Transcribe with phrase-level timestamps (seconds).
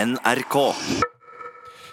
[0.00, 0.56] NRK.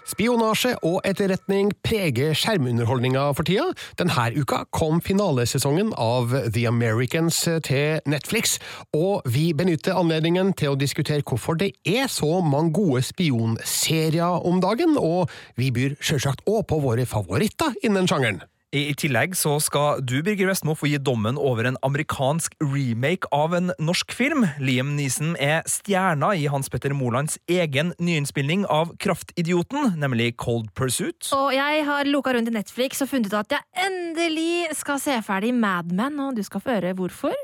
[0.08, 3.66] Spionasje og etterretning preger skjermunderholdninga for tida.
[4.00, 8.58] Denne uka kom finalesesongen av The Americans til Netflix,
[8.96, 14.64] og vi benytter anledningen til å diskutere hvorfor det er så mange gode spionserier om
[14.64, 18.46] dagen, og vi byr sjølsagt òg på våre favoritter innen sjangeren.
[18.76, 23.56] I tillegg så skal du, Birger Vestmo, få gi dommen over en amerikansk remake av
[23.56, 24.44] en norsk film.
[24.60, 31.30] Liam Neeson er stjerna i Hans Petter Molands egen nyinnspilling av Kraftidioten, nemlig Cold Pursuit.
[31.32, 35.16] Og jeg har loka rundt i Netflix og funnet ut at jeg endelig skal se
[35.24, 37.40] ferdig Mad Men, og du skal få høre hvorfor.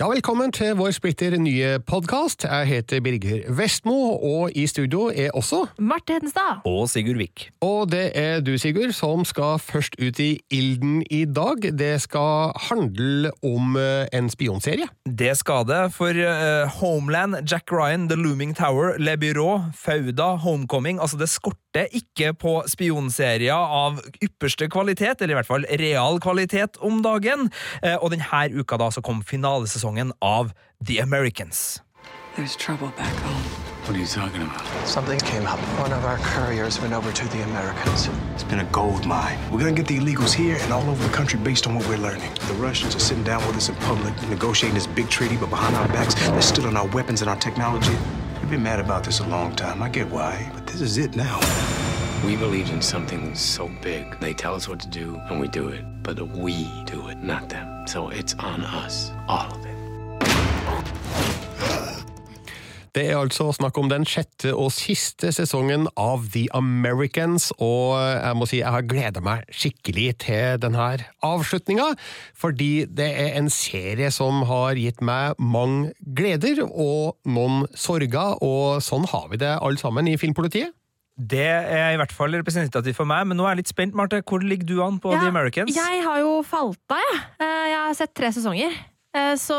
[0.00, 2.46] Ja, velkommen til vår splitter nye podkast.
[2.48, 6.62] Jeg heter Birger Vestmo, og i studio er også Marte Hedenstad.
[6.64, 7.50] Og Sigurd Vik.
[7.60, 11.68] Og det er du, Sigurd, som skal først ut i ilden i dag.
[11.76, 14.88] Det skal handle om eh, en spionserie.
[15.04, 20.96] Det skal det, for uh, Homeland, Jack Ryan, The Looming Tower, Le Bureau, Fauda, Homecoming
[21.00, 26.80] Altså, det skorter ikke på spionserier av ypperste kvalitet, eller i hvert fall real kvalitet,
[26.80, 27.50] om dagen.
[27.82, 30.52] Eh, og denne uka da så kom finalesesongen av
[30.84, 31.80] The Americans.
[32.36, 33.42] There's trouble back home.
[33.86, 34.62] What are you talking about?
[34.86, 35.58] Something came up.
[35.80, 38.08] One of our couriers went over to the Americans.
[38.34, 39.38] It's been a gold mine.
[39.50, 41.98] We're gonna get the illegals here and all over the country based on what we're
[41.98, 42.30] learning.
[42.46, 45.74] The Russians are sitting down with us in public, negotiating this big treaty, but behind
[45.76, 47.96] our backs, they're still on our weapons and our technology.
[48.50, 49.80] We've been mad about this a long time.
[49.80, 51.38] I get why, but this is it now.
[52.26, 54.18] We believed in something so big.
[54.18, 55.84] They tell us what to do, and we do it.
[56.02, 57.86] But we do it, not them.
[57.86, 59.69] So it's on us, all of it.
[62.96, 68.34] Det er altså snakk om den sjette og siste sesongen av The Americans, og jeg
[68.40, 70.88] må si jeg har gleda meg skikkelig til denne
[71.22, 71.92] avslutninga,
[72.34, 78.82] fordi det er en serie som har gitt meg mange gleder og noen sorger, og
[78.82, 80.74] sånn har vi det alle sammen i Filmpolitiet.
[81.20, 84.22] Det er i hvert fall representativt for meg, men nå er jeg litt spent, Marte.
[84.24, 85.74] Hvor ligger du an på Ja, The Americans?
[85.76, 87.18] Jeg har jo falt av, jeg.
[87.44, 88.72] Eh, Jeg har sett tre sesonger.
[89.14, 89.56] Eh, Så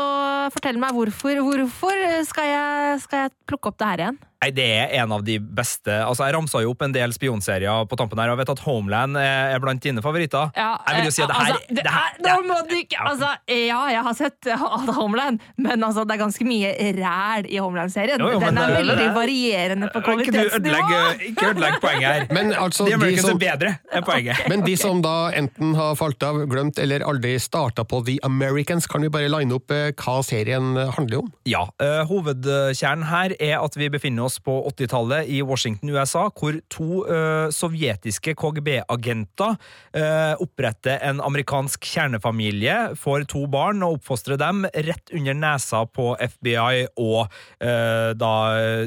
[0.54, 1.40] fortell meg hvorfor.
[1.44, 1.98] Hvorfor
[2.28, 4.20] skal jeg, skal jeg plukke opp det her igjen?
[4.42, 7.86] Nei, Det er en av de beste Altså, Jeg ramsa jo opp en del spionserier
[7.88, 10.50] på tampen her, og vet at Homeland er er blant dine favoritter.
[10.56, 12.98] jeg vil jo si at det her, altså, det her det Nå må du ikke
[13.02, 17.58] Altså, ja, jeg har sett alt Homeland, men altså, det er ganske mye ræl i
[17.60, 18.18] Homeland-serien.
[18.18, 20.92] Den er det- veldig varierende på kvalitetsnivå.
[21.28, 22.26] ikke ødelegg poenget her.
[22.36, 24.36] Men altså, de Americans som, er bedre, er poenget.
[24.50, 28.86] men de som da enten har falt av, glemt eller aldri starta på The Americans,
[28.86, 31.32] kan vi bare line opp eh, hva serien handler om?
[31.48, 36.56] Ja, eh, Hovedkjernen her er at vi befinner oss på 80-tallet i Washington, USA, hvor
[36.72, 44.64] to uh, sovjetiske KGB-agenter uh, oppretter en amerikansk kjernefamilie, får to barn og oppfostrer dem
[44.72, 48.32] rett under nesa på FBI og uh, da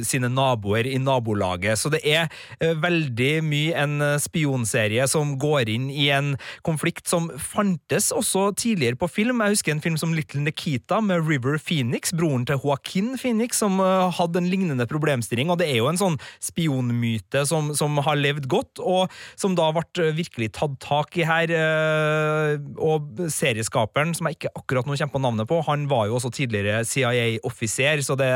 [0.05, 1.79] sine naboer i nabolaget.
[1.79, 2.29] Så det er
[2.59, 6.33] eh, veldig mye en eh, spionserie som går inn i en
[6.65, 9.43] konflikt som fantes også tidligere på film.
[9.43, 13.79] Jeg husker en film som Little Nikita med River Phoenix, broren til Joaquin Phoenix, som
[13.83, 15.34] eh, hadde en lignende problemstilling.
[15.51, 19.67] Og det er jo en sånn spionmyte som, som har levd godt, og som da
[19.75, 21.51] ble virkelig tatt tak i her.
[21.51, 26.15] eh, Og serieskaperen, som jeg ikke akkurat nå kommer på navnet på, han var jo
[26.19, 28.31] også tidligere CIA-offiser, så det,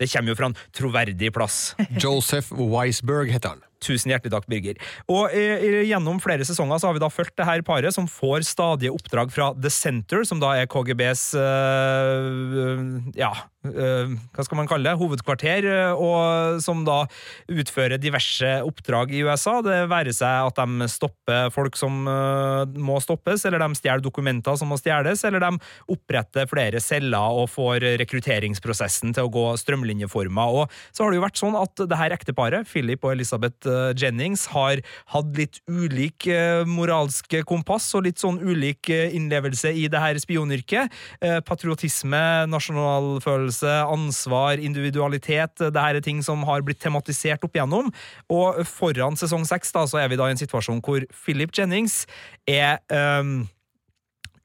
[0.00, 1.74] det kommer jo fra en troverdig plass.
[2.00, 3.67] Joseph Weisberg heter han.
[3.84, 4.78] Tusen hjertelig takk, Birger.
[5.12, 8.46] Og eh, gjennom flere sesonger så har vi da fulgt det her paret, som får
[8.48, 12.82] stadige oppdrag fra The Center, som da er KGBs eh,
[13.18, 13.30] ja,
[13.68, 17.04] eh, hva skal man kalle det, hovedkvarter, eh, og som da
[17.52, 19.58] utfører diverse oppdrag i USA.
[19.64, 24.58] Det være seg at de stopper folk som eh, må stoppes, eller de stjeler dokumenter
[24.58, 25.52] som må stjeles, eller de
[25.94, 30.48] oppretter flere celler og får rekrutteringsprosessen til å gå strømlinjeforma.
[30.50, 33.67] Og så har det jo vært sånn at det her ekteparet, Philip og Elizabeth eh,
[33.98, 39.86] Jennings, har hatt litt ulik eh, moralsk kompass og litt sånn ulik eh, innlevelse i
[39.90, 40.94] det her spionyrket.
[41.24, 42.22] Eh, Patriotisme,
[42.52, 47.92] nasjonalfølelse, ansvar, individualitet, det her er ting som har blitt tematisert opp igjennom.
[48.32, 52.04] Og foran sesong seks da, så er vi da i en situasjon hvor Philip Jennings
[52.48, 53.46] er ehm,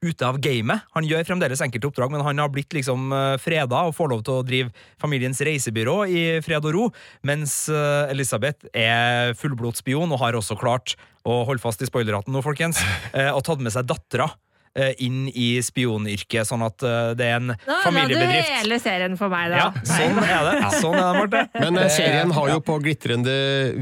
[0.04, 0.84] ute av gamet.
[0.98, 4.24] Han gjør fremdeles enkelte oppdrag, men han har blitt liksom uh, freda og får lov
[4.28, 6.86] til å drive familiens reisebyrå i fred og ro,
[7.28, 10.96] mens eh, Elisabeth er fullblodsspion og har også klart
[11.28, 12.82] å holde fast i spoilerhatten nå, folkens,
[13.16, 14.30] uh, og tatt med seg dattera.
[14.76, 18.52] Eh, inn i spionyrket, sånn at eh, det er en Nå ødela du familiebedrift.
[18.60, 19.62] hele serien for meg, da.
[19.64, 20.54] Ja, sånn er det.
[20.84, 21.44] Sånn er det, Marte.
[21.62, 23.36] Men eh, serien har jo på glitrende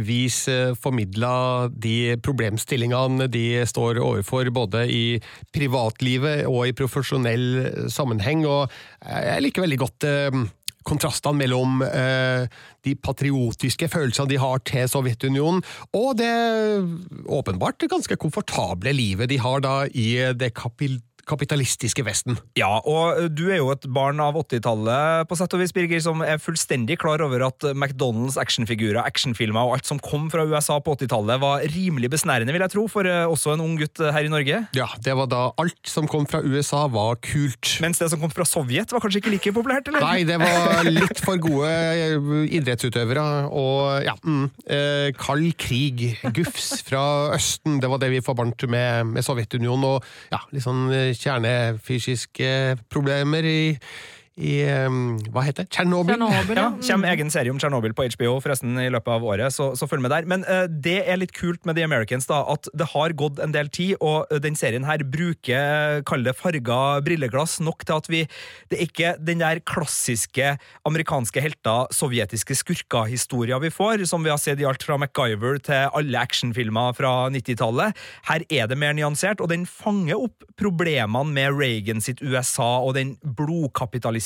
[0.07, 0.43] vis
[0.81, 1.33] formidla
[1.71, 5.03] de problemstillingene de står overfor, både i
[5.55, 8.71] privatlivet og i profesjonell sammenheng, og
[9.05, 10.09] jeg liker veldig godt
[10.87, 12.47] kontrastene mellom eh,
[12.85, 15.61] de patriotiske følelsene de har til Sovjetunionen,
[15.93, 16.31] og det
[17.29, 20.99] åpenbart ganske komfortable livet de har da i det kapil
[21.31, 22.37] kapitalistiske Vesten.
[22.59, 26.23] Ja, og du er jo et barn av 80-tallet, på sett og vis, Birger, som
[26.25, 30.95] er fullstendig klar over at McDonald's actionfigurer, actionfilmer og alt som kom fra USA på
[30.99, 34.31] 80-tallet, var rimelig besnærende, vil jeg tro, for eh, også en ung gutt her i
[34.31, 34.63] Norge.
[34.77, 37.77] Ja, det var da alt som kom fra USA var kult.
[37.83, 40.03] Mens det som kom fra Sovjet, var kanskje ikke like populært, eller?
[40.05, 46.05] Nei, det var litt for gode eh, idrettsutøvere, og ja, mm, eh, kald krig,
[46.35, 47.03] gufs fra
[47.35, 52.77] Østen, det var det vi forbandt med, med Sovjetunionen, og ja, litt sånn eh, kjernefysiske
[52.91, 53.77] problemer i,
[54.39, 54.87] i eh,
[55.33, 55.73] hva heter det?
[55.75, 56.21] Tsjernobyl?
[56.55, 59.87] Ja, kommer egen serie om Tsjernobyl på HBO forresten i løpet av året, så, så
[59.91, 60.27] følg med der.
[60.29, 63.51] Men uh, det er litt kult med The Americans, da, at det har gått en
[63.51, 68.09] del tid, og eh, den serien her bruker, kall det farga brilleglass, nok til at
[68.11, 68.21] vi
[68.71, 70.53] Det er ikke den der klassiske
[70.87, 75.91] amerikanske helter, sovjetiske skurker-historia vi får, som vi har sett i alt fra MacGyver til
[75.91, 77.99] alle actionfilmer fra 90-tallet.
[78.29, 82.95] Her er det mer nyansert, og den fanger opp problemene med Reagan sitt USA og
[82.95, 84.20] den blodkapitalisme,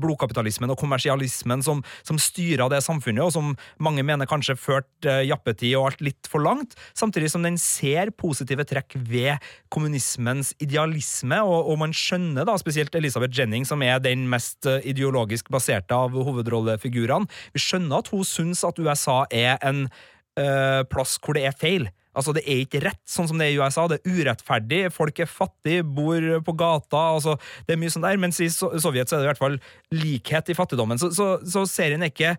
[0.00, 5.26] blodkapitalismen og kommersialismen som, som styrer det samfunnet, og som mange mener kanskje førte eh,
[5.28, 9.40] jappetid og alt litt for langt, samtidig som den ser positive trekk ved
[9.72, 14.82] kommunismens idealisme, og, og man skjønner da spesielt Elisabeth Jennings, som er den mest eh,
[14.90, 21.18] ideologisk baserte av hovedrollefigurene, vi skjønner at hun syns at USA er en øh, plass
[21.22, 21.88] hvor det er feil.
[22.16, 23.86] Altså, Det er ikke rett, sånn som det er i USA.
[23.88, 24.80] Det er urettferdig.
[24.92, 27.02] Folk er fattige, bor på gata.
[27.16, 27.36] altså,
[27.66, 28.18] Det er mye sånn der.
[28.18, 29.60] Mens i Sovjet så er det i hvert fall
[29.94, 30.98] likhet i fattigdommen.
[30.98, 32.36] Så, så, så serien er ikke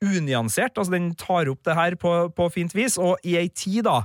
[0.00, 0.78] unyansert.
[0.78, 2.96] altså Den tar opp det her på, på fint vis.
[2.98, 4.04] Og i ei tid, da,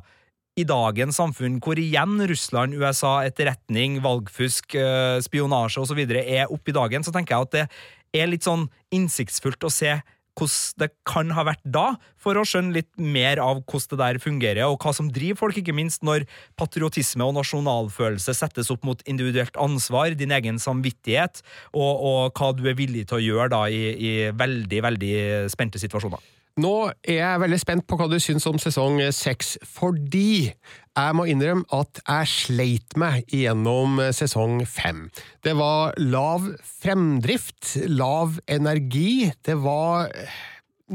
[0.56, 6.00] i dagens samfunn, hvor igjen Russland, USA, etterretning, valgfusk, eh, spionasje osv.
[6.16, 9.98] er oppe i dagen, så tenker jeg at det er litt sånn innsiktsfullt å se
[10.36, 11.86] hvordan det kan ha vært da,
[12.22, 15.60] for å skjønne litt mer av hvordan det der fungerer, og hva som driver folk,
[15.62, 16.28] ikke minst når
[16.60, 21.44] patriotisme og nasjonalfølelse settes opp mot individuelt ansvar, din egen samvittighet,
[21.74, 25.14] og, og hva du er villig til å gjøre da i, i veldig, veldig
[25.54, 26.24] spente situasjoner.
[26.56, 30.54] Nå er jeg veldig spent på hva du syns om sesong seks, fordi
[30.96, 35.06] jeg må innrømme at jeg sleit meg gjennom sesong fem.
[35.44, 36.48] Det var lav
[36.80, 40.12] fremdrift, lav energi, det var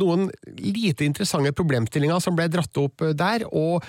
[0.00, 0.28] noen
[0.60, 3.84] lite interessante problemstillinger som ble dratt opp der, og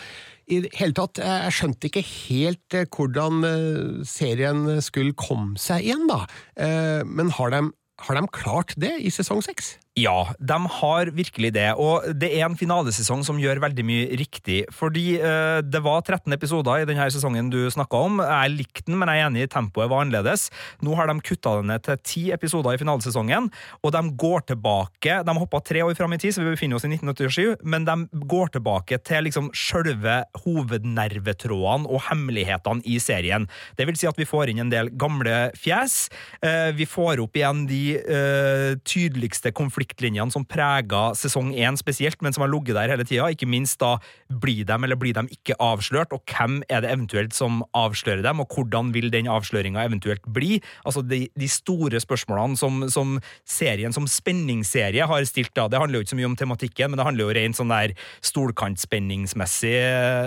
[0.52, 5.86] i det hele tatt, jeg skjønte ikke helt eh, hvordan eh, serien skulle komme seg
[5.86, 6.26] igjen, da.
[6.60, 7.62] Eh, Men har de,
[8.08, 9.78] har de klart det i sesong seks?
[10.00, 14.62] Ja, de har virkelig det, og det er en finalesesong som gjør veldig mye riktig.
[14.72, 18.22] Fordi eh, det var 13 episoder i denne sesongen du snakka om.
[18.24, 20.46] Jeg likte den, men jeg er enig i tempoet var annerledes.
[20.80, 23.50] Nå har de kutta det ned til ti episoder i finalesesongen,
[23.84, 26.88] og de går tilbake De hoppa tre år fram i tid, så vi befinner oss
[26.88, 33.50] i 1987, men de går tilbake til liksom sjølve hovednervetrådene og hemmelighetene i serien.
[33.76, 36.08] Det vil si at vi får inn en del gamle fjes.
[36.40, 39.52] Eh, vi får opp igjen de eh, tydeligste
[39.82, 43.30] konfliktlinjene som prega sesong én spesielt, men som har ligget der hele tida.
[43.32, 43.98] Ikke minst da
[44.30, 48.40] blir de eller blir de ikke avslørt, og hvem er det eventuelt som avslører dem,
[48.42, 50.62] og hvordan vil den avsløringa eventuelt bli?
[50.86, 55.68] Altså de, de store spørsmålene som, som serien som spenningsserie har stilt da.
[55.68, 57.96] Det handler jo ikke så mye om tematikken, men det handler jo rent sånn der
[58.26, 59.76] stolkantspenningsmessig,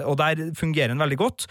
[0.09, 1.47] og der fungerer den veldig godt.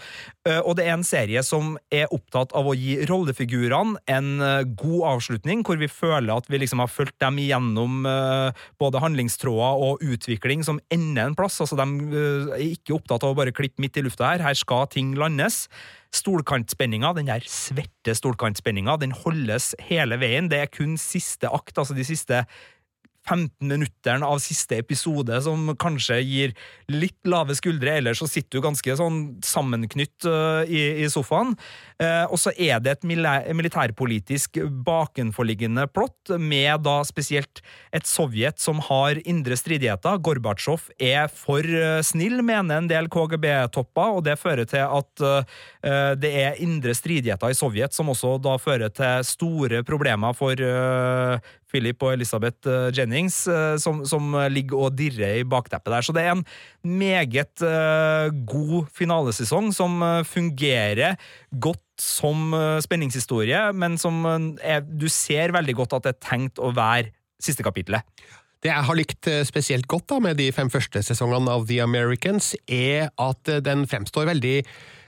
[0.46, 4.62] Eh, Og det er en serie som er opptatt av å gi rollefigurene en eh,
[4.76, 9.84] god avslutning, hvor vi føler at vi liksom har fulgt dem igjennom eh, både handlingstråder
[9.86, 11.60] og utvikling som ender en plass.
[11.62, 14.44] Altså, de eh, er ikke opptatt av å bare klippe midt i lufta her.
[14.44, 15.64] Her skal ting landes.
[16.14, 20.50] Stolkantspenninga, den der svette stolkantspenninga, den holdes hele veien.
[20.50, 22.44] Det er kun siste akt, altså de siste
[23.24, 26.52] 15 minutteren av siste episode som kanskje gir
[26.92, 31.54] litt lave skuldre, ellers så sitter du ganske sånn sammenknytt uh, i, i sofaen.
[32.02, 37.62] Uh, og så er det et militærpolitisk bakenforliggende plott, med da spesielt
[37.94, 40.20] et Sovjet som har indre stridigheter.
[40.24, 45.22] Gorbatsjov er for uh, snill, mener en del KGB-topper, og det fører til at
[46.20, 50.58] det er indre stridigheter i Sovjet som også da fører til store problemer for
[51.74, 56.06] Philip og Elizabeth eh, Jennings, eh, som, som ligger og dirrer i bakteppet der.
[56.06, 56.44] Så det er en
[56.84, 61.18] meget uh, god finalesesong som fungerer
[61.50, 62.52] godt som
[62.82, 67.12] spenningshistorie, men som er, du ser veldig godt at det er tenkt å være
[67.42, 68.02] siste kapitlet.
[68.64, 72.52] Det jeg har likt spesielt godt da med de fem første sesongene av The Americans,
[72.66, 74.56] er at den fremstår veldig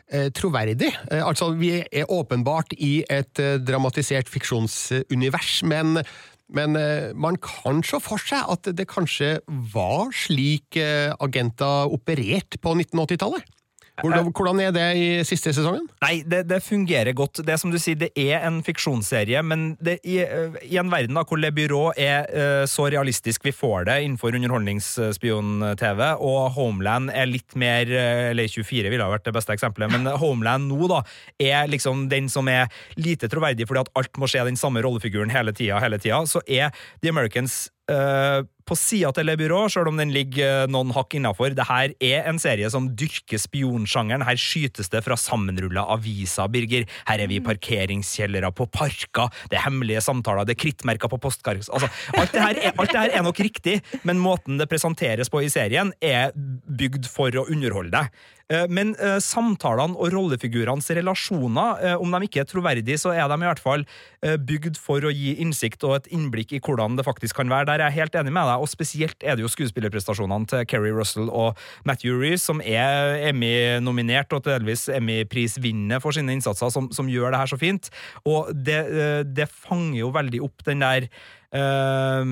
[0.06, 0.92] Eh, troverdig.
[1.10, 5.98] Eh, altså, vi er åpenbart i et eh, dramatisert fiksjonsunivers, men
[6.48, 6.76] men
[7.18, 9.40] man kan se for seg at det kanskje
[9.72, 13.55] var slik agenter opererte på 1980-tallet?
[14.02, 15.86] Hvordan, hvordan, er det i siste sesongen?
[16.02, 17.40] Nei, det, det, fungerer godt.
[17.46, 20.18] Det er som du sier, det er en fiksjonsserie, men det, i,
[20.66, 24.36] i, en verden da, hvor Le Byrå er uh, så realistisk vi får det innenfor
[24.36, 30.10] underholdningsspion-TV, og Homeland er litt mer Eller 24 ville ha vært det beste eksempelet, men
[30.20, 31.00] Homeland nå da,
[31.40, 32.68] er liksom den som er
[33.00, 36.42] lite troverdig fordi at alt må skje den samme rollefiguren hele tida, hele tida, så
[36.46, 40.92] er The Americans uh, på sida til Le Byrå, sjøl om den ligger eh, noen
[40.96, 41.54] hakk innafor.
[41.56, 44.24] Det her er en serie som dyrker spionsjangeren.
[44.26, 46.86] Her skytes det fra sammenrulla aviser, Birger.
[47.08, 51.18] Her er vi i parkeringskjellere, på parker, det er hemmelige samtaler, det er krittmerker på
[51.22, 51.58] postkar...
[51.58, 55.30] altså, alt, det her er, alt det her er nok riktig, men måten det presenteres
[55.32, 58.24] på i serien, er bygd for å underholde deg.
[58.46, 63.26] Eh, men uh, samtalene og rollefigurenes relasjoner, uh, om de ikke er troverdige, så er
[63.26, 63.86] de i hvert fall
[64.26, 67.68] bygd for å gi innsikt og et innblikk i hvordan det faktisk kan være.
[67.68, 70.90] Der er jeg helt enig med deg og spesielt er det jo skuespillerprestasjonene til Kerry
[70.94, 77.10] Russell og Matthew Reece, som er Emmy-nominert og delvis Emmy-prisvinnende for sine innsatser, som, som,
[77.12, 77.90] gjør det her så fint.
[78.26, 81.06] Og det, eh, det fanger jo veldig opp den der
[81.54, 82.24] uh,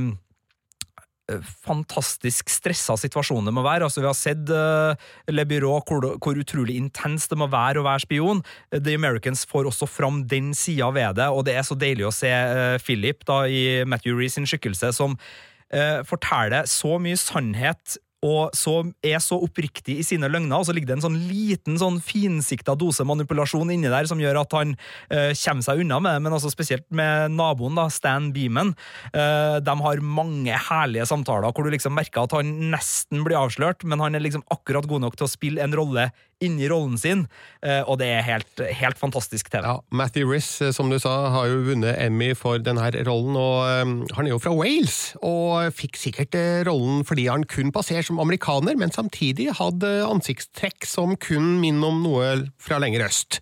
[1.65, 3.87] fantastisk stressa situasjonen det må være.
[3.87, 4.93] Altså, vi har sett uh,
[5.33, 8.43] Le Byrå, hvor, hvor, utrolig intenst det må være å være spion.
[8.75, 12.15] The Americans får også fram den sida ved det, og det er så deilig å
[12.15, 17.99] se uh, Philip da, i Matthew Reece sin skikkelse som uh, forteller så mye sannhet
[18.25, 21.79] og så er så oppriktig i sine løgner, og så ligger det en sånn liten
[21.81, 26.17] sånn finsikta dose manipulasjon inni der som gjør at han uh, kommer seg unna med
[26.17, 28.73] det, men altså spesielt med naboen, da, Stan Beeman.
[29.13, 33.85] Uh, de har mange herlige samtaler hvor du liksom merker at han nesten blir avslørt,
[33.85, 36.09] men han er liksom akkurat god nok til å spille en rolle
[36.43, 37.25] inni rollen sin,
[37.65, 39.63] eh, og det er helt, helt fantastisk TV.
[39.65, 43.85] Ja, Matthew Riss, eh, som du sa, har jo vunnet Emmy for denne rollen, og
[43.85, 46.39] um, han er jo fra Wales, og fikk sikkert
[46.69, 52.03] rollen fordi han kun passerer som amerikaner, men samtidig hadde ansiktstrekk som kun minner om
[52.05, 53.41] noe fra lenger øst.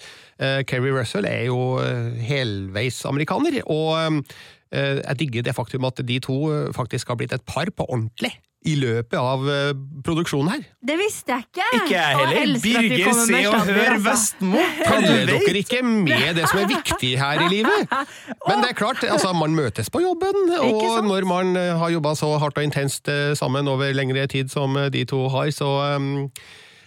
[0.66, 1.76] Kerry Russell er jo
[2.18, 4.25] helveis amerikaner, og
[4.72, 6.38] jeg digger det faktum at de to
[6.75, 8.32] faktisk har blitt et par på ordentlig
[8.69, 9.73] i løpet av uh,
[10.07, 10.62] produksjonen her.
[10.87, 11.66] Det visste jeg ikke!
[11.81, 12.61] Ikke jeg heller.
[12.62, 14.04] Birger, se og hør altså.
[14.07, 14.62] Vestmo!
[14.90, 17.95] kaller dere ikke med det som er viktig her i livet?
[18.49, 22.14] Men det er klart, altså, man møtes på jobben, og når man uh, har jobba
[22.19, 26.28] så hardt og intenst uh, sammen over lengre tid som de to har, så um,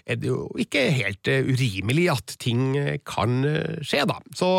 [0.05, 2.75] er det jo ikke helt urimelig at ting
[3.10, 3.39] kan
[3.82, 4.20] skje, da.
[4.38, 4.50] Så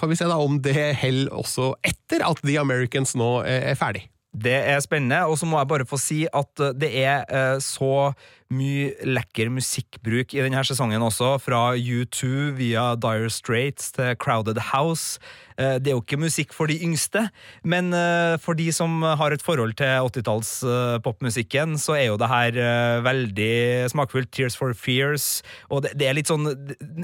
[0.00, 4.06] får vi se da om det holder også etter at The Americans nå er ferdig.
[4.36, 8.12] Det er spennende, og så må jeg bare få si at det er eh, så
[8.52, 15.16] mye lekker musikkbruk i denne sesongen også, fra U2 via Dire Straits til Crowded House.
[15.56, 17.26] Eh, det er jo ikke musikk for de yngste,
[17.64, 22.28] men eh, for de som har et forhold til 80-talls-popmusikken, eh, så er jo det
[22.30, 22.60] her
[23.04, 24.28] veldig smakfullt.
[24.36, 25.40] Tears for Fears.
[25.70, 26.48] Og det, det er litt sånn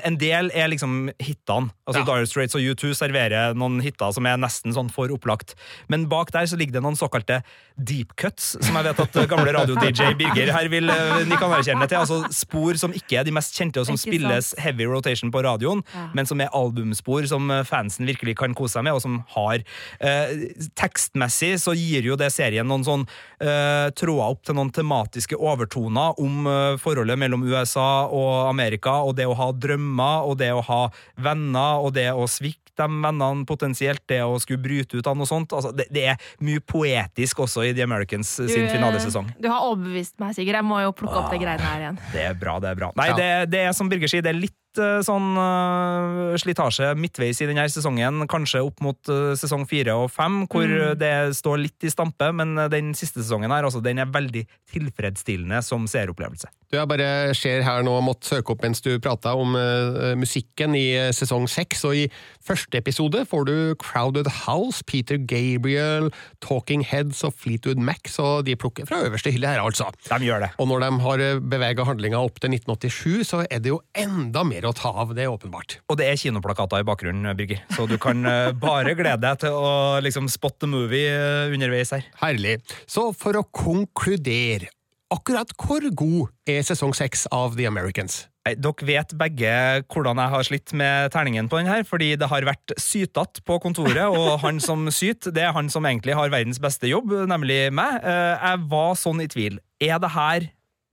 [0.04, 1.71] En del er liksom hitene.
[1.87, 2.06] Altså ja.
[2.09, 5.54] Dire Straits og U2 serverer noen hiter som er nesten sånn for opplagt.
[5.92, 7.40] Men bak der så ligger det noen såkalte
[7.76, 10.90] deep cuts, som jeg vet at gamle radio-DJ Birger her vil
[11.30, 12.02] nikke anerkjenne til.
[12.02, 15.85] Altså spor som ikke er de mest kjente, og som spilles heavy rotation på radioen,
[15.94, 16.09] ja.
[16.16, 19.62] men som er albumspor som fansen virkelig kan kose seg med, og som har
[20.02, 20.46] eh,
[20.78, 23.06] Tekstmessig så gir jo det serien noen sånn
[23.42, 29.16] eh, tråder opp til noen tematiske overtoner om eh, forholdet mellom USA og Amerika, og
[29.18, 30.82] det å ha drømmer, og det å ha
[31.22, 35.28] venner, og det å svikte de vennene potensielt, det å skulle bryte ut av noe
[35.28, 35.52] sånt.
[35.52, 39.32] Altså, det, det, er mye poetisk også i The Americans du, sin finalesesong.
[39.42, 40.56] Du har overbevist meg, Sigurd.
[40.56, 42.00] Jeg må jo plukke opp de greiene her igjen.
[42.14, 42.92] Det er bra, det er bra.
[42.99, 43.18] Nei, ja.
[43.18, 47.48] det, det, er som Birger sier, det er litt Eh, sånn uh, slitasje midtveis i
[47.48, 50.94] denne sesongen, kanskje opp mot uh, sesong fire og fem, hvor mm.
[50.96, 55.60] det står litt i stampe, men den siste sesongen her, altså, den er veldig tilfredsstillende
[55.66, 56.48] som seeropplevelse.
[56.72, 60.76] Du, jeg bare ser her nå, måtte søke opp mens du prata om uh, musikken
[60.78, 62.06] i sesong seks, og i
[62.40, 66.08] første episode får du Crowded House, Peter Gabriel,
[66.40, 69.90] Talking Heads og Fleetwood Mac, så de plukker fra øverste hylle her, altså.
[70.08, 70.52] De gjør det.
[70.56, 74.62] Og når de har bevega handlinga opp til 1987, så er det jo enda mer
[74.62, 75.78] mer å ta av, det er åpenbart.
[75.90, 79.57] Og det er kinoplakater i bakgrunnen, Birger, så du kan eh, bare glede deg til
[79.59, 82.07] å liksom spot the movie eh, underveis her.
[82.23, 82.61] Herlig.
[82.87, 84.71] Så for å konkludere,
[85.12, 88.26] akkurat hvor god er sesong seks av The Americans?
[88.42, 89.50] Nei, Dere vet begge
[89.92, 93.59] hvordan jeg har slitt med terningen på den her, fordi det har vært sytatt på
[93.62, 97.69] kontoret, og han som syter, det er han som egentlig har verdens beste jobb, nemlig
[97.75, 98.00] meg.
[98.02, 99.61] Eh, Jeg var sånn i tvil.
[99.83, 100.49] Er det her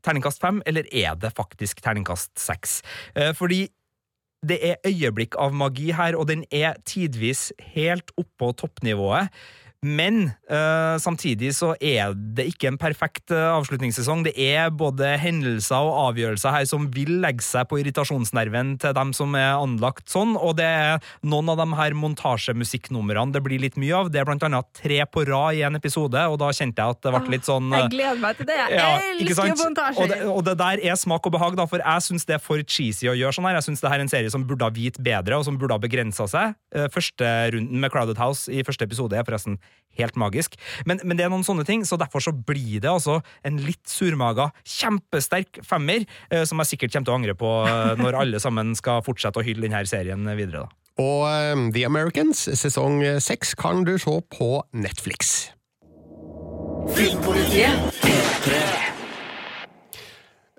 [0.06, 2.82] terningkast fem, eller er det faktisk terningkast seks?
[3.16, 3.68] Eh, Fordi
[4.46, 9.28] det er øyeblikk av magi her, og den er tidvis helt oppå toppnivået.
[9.80, 14.26] Men uh, samtidig så er det ikke en perfekt uh, avslutningssesong.
[14.28, 19.14] Det er både hendelser og avgjørelser her som vil legge seg på irritasjonsnerven til dem
[19.16, 23.78] som er anlagt sånn, og det er noen av de her montasjemusikknumrene det blir litt
[23.80, 24.10] mye av.
[24.12, 27.08] Det er blant annet tre på rad i en episode, og da kjente jeg at
[27.08, 28.60] det ble litt sånn Jeg gleder meg til det.
[28.60, 30.04] Jeg ja, elsker montasjer.
[30.04, 32.44] Og det, og det der er smak og behag, da, for jeg syns det er
[32.44, 33.62] for cheesy å gjøre sånn her.
[33.62, 35.80] Jeg syns det her er en serie som burde ha vite bedre, og som burde
[35.80, 36.60] ha begrensa seg.
[36.76, 39.56] Eh, Første runden med Crowded House i første episode er forresten
[40.00, 40.56] helt magisk.
[40.88, 43.84] Men, men det er noen sånne ting, så derfor så blir det altså en litt
[43.90, 48.44] surmaga, kjempesterk femmer, eh, som jeg sikkert kommer til å angre på eh, når alle
[48.44, 50.66] sammen skal fortsette å hylle denne serien videre.
[50.66, 50.96] da.
[51.00, 55.52] Og eh, The Americans sesong seks kan du se på Netflix.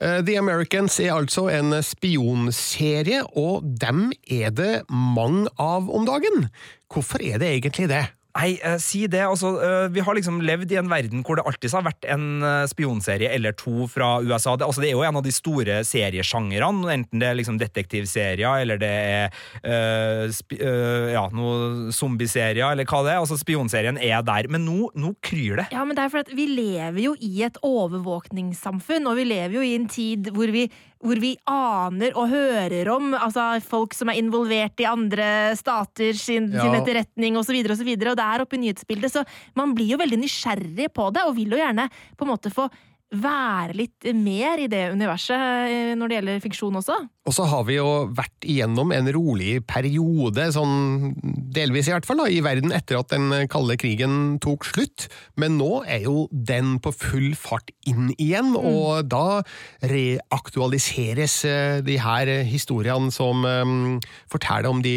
[0.00, 6.48] Eh, The Americans er altså en spionserie, og dem er det mange av om dagen.
[6.92, 8.06] Hvorfor er det egentlig det?
[8.38, 9.24] Nei, eh, si det.
[9.26, 12.44] Altså, eh, vi har liksom levd i en verden hvor det alltid har vært en
[12.46, 14.54] eh, spionserie eller to fra USA.
[14.56, 18.62] Det, altså, det er jo en av de store seriesjangrene, enten det er liksom detektivserier
[18.62, 23.22] eller det er eh, eh, ja, noe zombieserier eller hva det er.
[23.24, 24.50] Altså, spionserien er der.
[24.52, 25.66] Men nå, nå kryr det.
[25.74, 29.66] Ja, men det er fordi vi lever jo i et overvåkningssamfunn, og vi lever jo
[29.66, 30.68] i en tid hvor vi,
[31.00, 36.50] hvor vi aner og hører om altså, folk som er involvert i andre stater sin,
[36.52, 36.66] Ja.
[36.66, 39.24] sin etterretning osv., og, så videre, og det er oppe i nyhetsbildet, så
[39.56, 42.68] man blir jo veldig nysgjerrig på det, og vil jo gjerne på en måte få
[43.10, 46.96] være litt mer i det universet eh, når det gjelder fiksjon også.
[47.26, 51.12] Og så har vi jo vært igjennom en rolig periode, sånn
[51.50, 55.08] delvis i hvert fall, da, i verden etter at den kalde krigen tok slutt.
[55.40, 59.42] Men nå er jo den på full fart inn igjen, og da
[59.90, 63.98] reaktualiseres eh, de her historiene som um,
[64.30, 64.96] forteller om de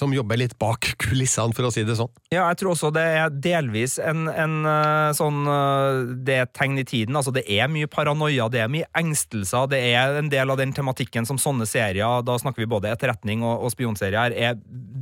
[0.00, 2.10] som jobber litt bak kulissene, for å si det sånn.
[2.32, 6.78] Ja, jeg tror også det er delvis en, en eh, sånn eh, Det er tegn
[6.80, 7.18] i tiden.
[7.18, 10.74] Altså, det er mye paranoia, det er mye engstelser, det er en del av den
[10.76, 14.58] tematikken som sånne serier, da snakker vi både etterretning og, og spionserier, er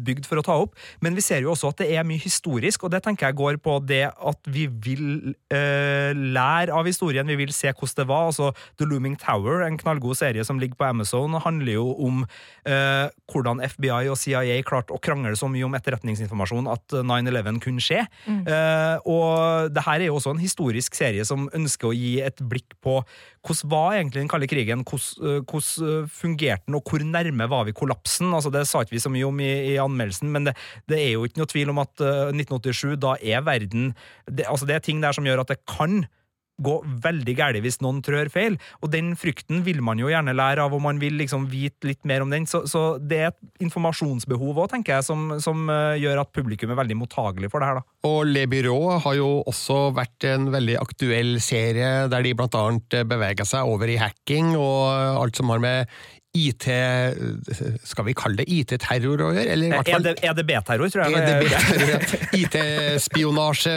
[0.09, 0.77] bygd for å ta opp.
[1.05, 3.61] Men vi ser jo også at det er mye historisk, og det tenker jeg går
[3.63, 8.29] på det at vi vil øh, lære av historien, vi vil se hvordan det var.
[8.31, 13.07] Altså, The Looming Tower, en knallgod serie som ligger på Amazon, handler jo om øh,
[13.33, 18.05] hvordan FBI og CIA klarte å krangle så mye om etterretningsinformasjon at 9-11 kunne skje.
[18.29, 22.41] Eh, og det her er jo også en historisk serie som ønsker å gi et
[22.41, 23.01] blikk på
[23.47, 27.49] hvordan var egentlig den kalde krigen, hvordan, eh, hvordan eh, fungerte den, og hvor nærme
[27.51, 28.33] var vi kollapsen?
[28.35, 30.57] Altså, det sa ikke vi så mye om i, i anmeldelsen, men det,
[30.91, 33.93] det er jo ikke noe tvil om at eh, 1987, da er verden
[34.27, 36.03] det, altså, det er ting der som gjør at det kan
[36.59, 38.59] gå veldig galt hvis noen trør feil.
[38.83, 42.05] Og den frykten vil man jo gjerne lære av, og man vil liksom vite litt
[42.09, 42.49] mer om den.
[42.51, 46.75] Så, så det er et informasjonsbehov òg, tenker jeg, som, som eh, gjør at publikum
[46.75, 47.81] er veldig mottagelig for det her.
[47.81, 47.87] da.
[48.09, 53.01] Og Le Byrå har jo også vært en veldig aktuell serie, der de blant annet
[53.09, 54.87] beveger seg over i hacking og
[55.23, 55.99] alt som har med
[56.39, 56.67] IT
[57.89, 59.47] Skal vi kalle det IT-terror å gjøre?
[59.55, 61.15] Eller i hvert fall EDB-terror, tror jeg.
[61.19, 62.01] er- EDB-terror.
[62.39, 63.75] IT-spionasje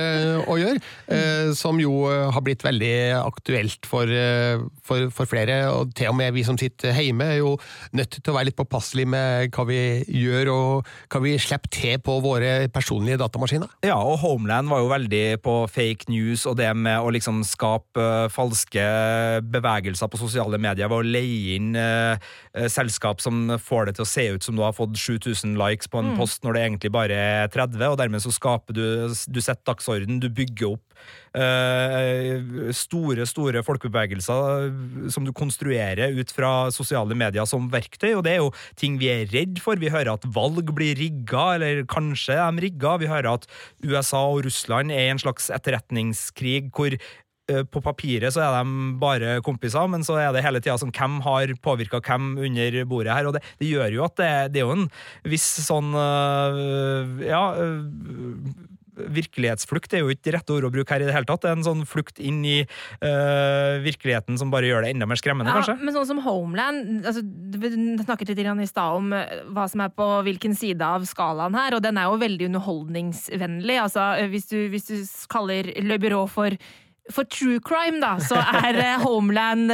[0.50, 5.62] å gjøre, eh, som jo har blitt veldig aktuelt for, eh, for, for flere.
[5.72, 7.56] Og til og med vi som sitter hjemme, er jo
[7.98, 11.98] nødt til å være litt påpasselige med hva vi gjør, og hva vi slipper til
[12.04, 13.70] på våre personlige datamaskiner.
[13.88, 18.02] Ja, og Homeland var jo veldig på fake news og det med å liksom skape
[18.02, 18.84] eh, falske
[19.52, 24.04] bevegelser på sosiale medier ved å leie inn eh, eh, selskap som får det til
[24.04, 26.92] å se ut som du har fått 7000 likes på en post når det egentlig
[26.92, 28.84] bare er 30, og dermed så skaper du
[29.32, 30.92] Du setter dagsorden, du bygger opp
[31.38, 32.42] eh,
[32.76, 38.36] store, store folkebevegelser eh, som du konstruerer ut fra sosiale medier som verktøy, og det
[38.36, 39.80] er jo ting vi er redd for.
[39.82, 42.98] Vi hører at valg blir rigga, eller kanskje de rigga.
[43.02, 43.48] Vi hører at
[43.86, 47.02] USA og Russland er i en slags etterretningskrig hvor eh,
[47.48, 51.20] på papiret så er de bare kompiser, men så er det hele tida sånn hvem
[51.26, 53.30] har påvirka hvem under bordet her.
[53.30, 54.88] Og det, det gjør jo at det, det er jo en
[55.28, 57.44] viss sånn øh, Ja.
[57.58, 58.70] øh,
[59.10, 61.44] virkelighetsflukt er jo ikke rette ord å bruke her i det hele tatt.
[61.44, 65.20] Det er en sånn flukt inn i uh, virkeligheten som bare gjør det enda mer
[65.20, 65.78] skremmende, Ja, kanskje.
[65.82, 69.94] men sånn som Homeland altså, Du snakket litt i stad om eh, hva som er
[69.96, 73.78] på hvilken side av skalaen her, og den er jo veldig underholdningsvennlig.
[73.82, 74.96] Altså, eh, hvis, du, hvis du
[75.32, 76.56] kaller Le Byrå for,
[77.10, 79.72] for true crime, da, så er eh, Homeland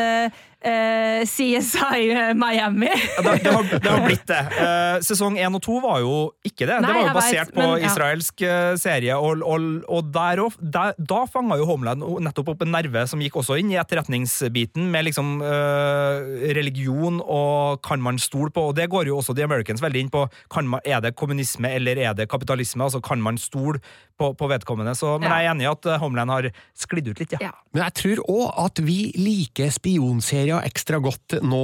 [0.62, 2.90] eh, eh, CSI Miami.
[3.18, 4.42] Det, det, har, det har blitt det.
[4.58, 6.16] Uh, sesong én og to var jo
[6.46, 6.80] ikke det.
[6.84, 7.92] Nei, det var jo basert vet, på men ja.
[7.92, 12.74] israelsk eh, serie, og, og, og der, der, da fanga jo Homeland nettopp opp en
[12.76, 18.54] nerve som gikk også inn i etterretningsbiten, med liksom eh, religion og kan man stole
[18.54, 20.26] på, og det går jo også The Americans veldig inn på.
[20.54, 22.86] Kan man, er det kommunisme eller er det kapitalisme?
[22.86, 23.82] Altså Kan man stole
[24.18, 24.96] på, på vedkommende?
[24.98, 25.38] Så, men Ja.
[25.38, 27.50] jeg er enig i at eh, Homeland har sklidd ut litt, ja.
[27.50, 27.54] Ja.
[27.74, 31.64] Men jeg tror òg at vi liker spionserier ekstra godt nå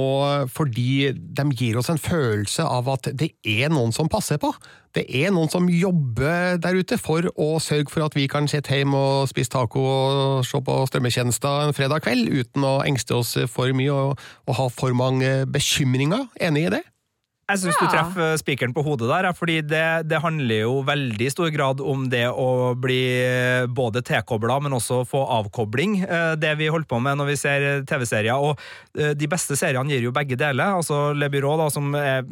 [0.52, 4.52] fordi de gir oss en følelse av at det er noen som passer på.
[4.94, 8.76] Det er noen som jobber der ute for å sørge for at vi kan sitte
[8.76, 13.34] hjemme og spise taco og se på strømmetjenester en fredag kveld uten å engste oss
[13.50, 16.28] for mye og, og ha for mange bekymringer.
[16.38, 16.84] Enig i det?
[17.44, 17.84] Jeg syns Ja.
[17.84, 21.80] du treffer spikeren på hodet der, fordi det, det handler jo veldig i stor grad
[21.84, 23.02] om det å bli
[23.68, 25.98] både tilkobla, men også få avkobling.
[26.08, 28.32] eh, Det vi holder på med når vi ser TV-serier.
[28.40, 28.58] Og
[28.96, 30.72] eh, de beste seriene gir jo begge deler.
[30.78, 32.22] Altså Le Byrå, da, som er,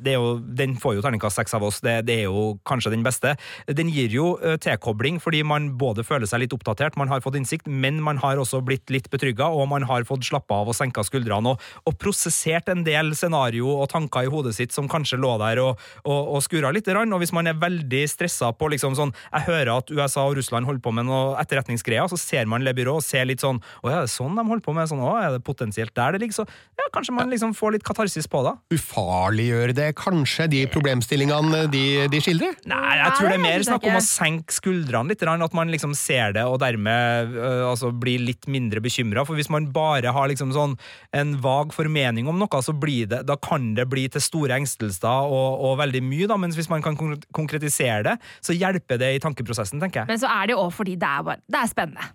[0.00, 2.94] det er jo, den får jo terningkast seks av oss, det, det er jo kanskje
[2.96, 3.36] den beste.
[3.68, 7.36] Den gir jo eh, tilkobling fordi man både føler seg litt oppdatert, man har fått
[7.36, 10.78] innsikt, men man har også blitt litt betrygga, og man har fått slappa av og
[10.80, 15.18] senka skuldrene og, og prosessert en del scenario og tanker i hodet sitt som kanskje
[15.18, 16.86] lå der og, og, og skurra litt.
[16.86, 20.68] Og hvis man er veldig stressa på liksom sånn Jeg hører at USA og Russland
[20.68, 23.90] holder på med noe etterretningsgreier, så ser man Le Byrå og ser litt sånn Å
[23.90, 24.90] ja, er det sånn de holder på med?
[24.92, 26.42] Sånn, å, er det potensielt der det ligger?
[26.42, 26.46] Så
[26.78, 28.54] ja, kanskje man liksom får litt katarsis på det.
[28.76, 32.54] Ufarliggjør det kanskje de problemstillingene de, de skildrer?
[32.70, 35.96] Nei, jeg tror det er mer snakk om å senke skuldrene litt, at man liksom
[35.96, 39.24] ser det og dermed øh, altså, blir litt mindre bekymra.
[39.28, 40.76] For hvis man bare har liksom sånn
[41.16, 45.28] en vag formening om noe, så blir det, da kan det bli til store engstelser
[45.32, 46.36] og, og veldig mye, da.
[46.40, 46.96] Mens hvis man kan
[47.32, 50.12] konkretisere det, så hjelper det i tankeprosessen, tenker jeg.
[50.12, 52.10] Men så er det jo òg fordi det er, bare, det er spennende.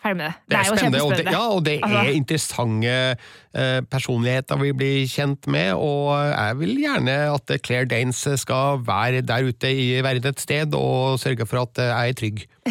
[0.00, 0.34] Ferdig med det.
[0.48, 1.32] Det er, jo spennende, og det, kjempespennende.
[1.36, 3.16] ja, og det Altså- er interessante
[3.54, 9.22] eh, personligheter vi blir kjent med, og jeg vil gjerne at Claire Danes skal være
[9.26, 12.46] der ute i verden et sted og sørge for at jeg er trygg.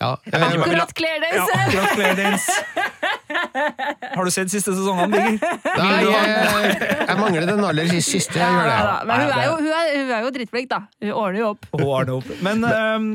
[0.00, 1.50] Ja, eh, Akkurat Claire Danes!
[1.50, 2.46] Ja, akkurat Claire Danes.
[4.16, 5.36] Har du sett siste sesongen, Birger?
[5.76, 6.76] nei, jeg,
[7.08, 9.90] jeg mangler den aller siste, jeg gjør Ja, Men hun er, jo, det- hun, er,
[9.98, 10.78] hun er jo drittflink, da.
[11.02, 11.66] Hun ordner jo opp.
[11.74, 12.30] Hun ordner opp.
[12.44, 13.08] Men øhm,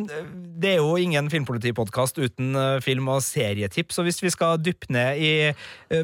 [0.62, 4.92] det er jo ingen filmpolitipodkast uten øh, film- og serietips, så hvis vi skal dyppe
[4.94, 6.04] ned i øh,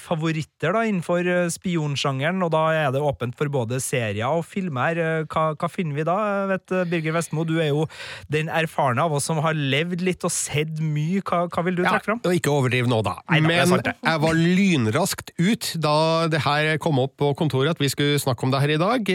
[0.00, 4.98] favoritter da, innenfor øh, spionsjangeren, og da er det åpent for både serier og filmer,
[4.98, 6.16] øh, hva, hva finner vi da?
[6.26, 7.86] Jeg vet, Birger Vestmo, du er jo
[8.32, 11.22] den erfarne av oss som har levd litt og sett mye.
[11.26, 12.20] Hva, hva vil du Ja, trekke fram?
[12.26, 13.16] og ikke overdriv nå, da.
[13.30, 15.96] Nei da, Men jeg var lynraskt ut da
[16.32, 19.12] det her kom opp på kontoret at vi skulle snakke om det her i dag.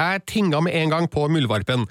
[0.00, 1.82] Jeg tinga med en gang på Muldvarpen,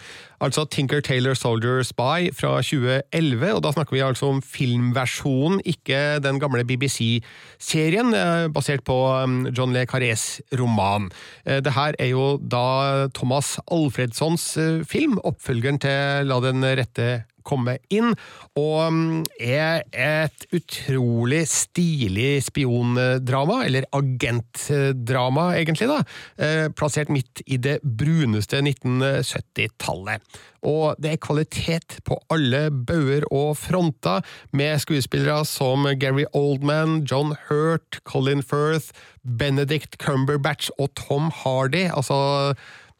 [0.41, 3.53] altså Tinker Taylor Soldier Spy fra 2011.
[3.53, 9.45] og Da snakker vi altså om filmversjonen, ikke den gamle BBC-serien eh, basert på um,
[9.53, 11.11] John Le Carrés roman.
[11.45, 17.25] Eh, Det her er jo da Thomas Alfredsons eh, film, oppfølgeren til La den rette
[17.47, 18.13] komme inn,
[18.59, 25.99] og mm, er et utrolig stilig spiondrama, eller agentdrama, egentlig, da,
[26.41, 30.41] eh, plassert midt i det bruneste 1970-tallet.
[30.67, 34.21] Og det er kvalitet på alle bauger og fronter,
[34.53, 41.87] med skuespillere som Gary Oldman, John Hurt, Colin Firth, Benedict Cumberbatch og Tom Hardy.
[41.89, 42.53] altså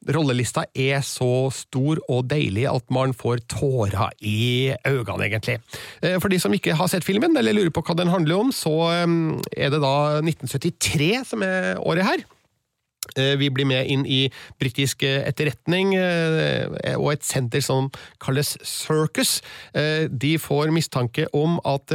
[0.09, 5.59] Rollelista er så stor og deilig at man får tårer i øynene, egentlig.
[6.01, 8.51] Eh, For de som ikke har sett filmen, eller lurer på hva den handler om,
[8.51, 9.07] så eh,
[9.57, 12.25] er det da 1973 som er året her.
[13.17, 15.93] Eh, Vi blir med inn i britisk eh, etterretning
[16.97, 19.41] og et senter som kalles Circus.
[19.73, 21.93] De får mistanke om at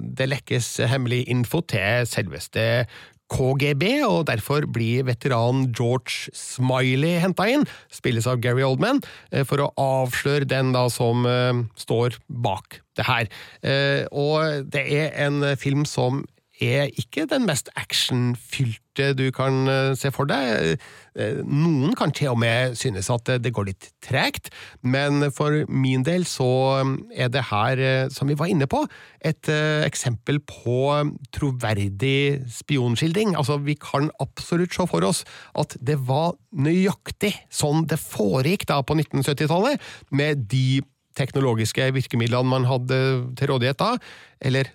[0.00, 2.86] det lekkes hemmelig info til selveste
[3.32, 9.62] KGB, og derfor blir veteranen George Smiley henta inn, spilles av Gary Oldman, eh, for
[9.62, 13.30] å avsløre den da som uh, står bak det her.
[13.64, 16.24] Uh, Og det er en film som
[16.62, 20.78] er ikke den mest actionfylte du kan eh, se for deg.
[21.16, 24.50] Eh, Noen kan til og med synes at eh, det går litt tregt,
[24.82, 26.48] men for min del så
[26.80, 26.92] eh,
[27.24, 28.84] er det her, eh, som vi var inne på,
[29.24, 33.36] et eh, eksempel på eh, troverdig spionskildring.
[33.36, 35.24] Altså, vi kan absolutt se for oss
[35.58, 39.80] at det var nøyaktig sånn det foregikk da på 1970-tallet,
[40.12, 40.82] med de
[41.18, 42.98] teknologiske virkemidlene man hadde
[43.36, 43.96] til rådighet da,
[44.40, 44.70] eller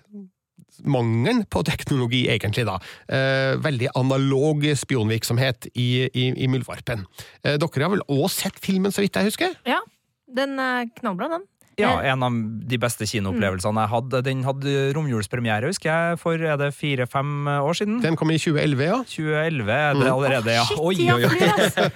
[0.84, 2.78] mangelen på teknologi, egentlig, da.
[3.10, 7.06] Eh, veldig analog spionvirksomhet i, i, i Muldvarpen.
[7.42, 9.56] Eh, dere har vel også sett filmen, så vidt jeg husker?
[9.68, 9.80] Ja,
[10.28, 11.46] den er knallbra, den.
[11.78, 12.34] Ja, Eh, en av
[12.68, 14.20] de beste kinoopplevelsene jeg hadde.
[14.26, 18.00] Den hadde romjulspremiere, husker jeg, for er det fire-fem år siden?
[18.02, 18.98] Den kom i 2011, ja.
[19.06, 20.64] 2011 er det allerede, ja.
[20.66, 21.50] Shit, Oi, oi, oi.
[21.54, 21.86] altså!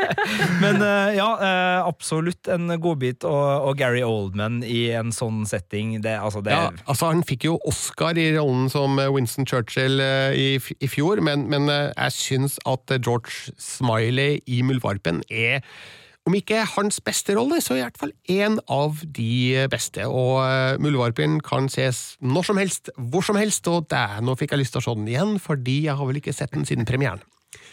[0.62, 3.24] Men eh, ja, eh, absolutt en godbit.
[3.28, 6.68] Og, og Gary Oldman i en sånn setting, det, altså det ja.
[6.84, 10.00] Altså, han fikk jo Oscar i rollen som Winston Churchill
[10.36, 15.62] i, i fjor, men, men jeg syns at George Smiley i Muldvarpen er
[16.28, 20.06] om ikke hans beste rolle, så i hvert fall én av de beste.
[20.06, 24.54] Og uh, Muldvarpen kan ses når som helst, hvor som helst, og der, nå fikk
[24.54, 26.86] jeg lyst til å se den igjen, fordi jeg har vel ikke sett den siden
[26.88, 27.24] premieren.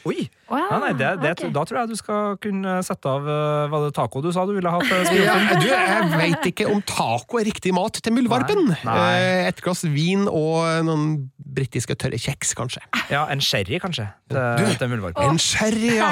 [0.08, 0.28] Oi!
[0.50, 1.50] Å ja, Ja, nei, det, det, okay.
[1.54, 4.54] Da tror jeg du skal kunne sette av eh, Var det taco du sa du
[4.56, 4.80] ville ha?
[4.82, 8.72] til Ja, du, jeg veit ikke om taco er riktig mat til Muldvarpen.
[8.80, 11.12] Eh, Et glass vin og noen
[11.50, 12.82] britiske tørre kjeks, kanskje.
[13.10, 15.32] Ja, en sherry, kanskje, til, til muldvarpen.
[15.34, 16.12] En sherry, ja!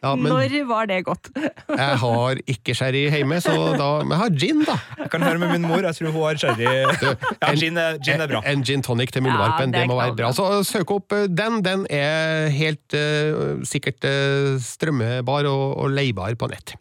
[0.00, 1.28] Ja, men- når var det godt?
[1.80, 4.76] Jeg har ikke sherry hjemme, så da Men jeg har gin, da.
[5.02, 6.64] Jeg kan høre med min mor, jeg tror hun har sherry.
[6.64, 8.40] Ja, gin er, gin er bra.
[8.48, 10.32] En gin tonic til muldvarpen, Ja, det det, må være bra.
[10.36, 11.60] Så søk opp eh, den.
[11.66, 13.19] Den er helt eh,
[13.68, 16.76] sikkert uh, strømmebar og, og leibar på nett.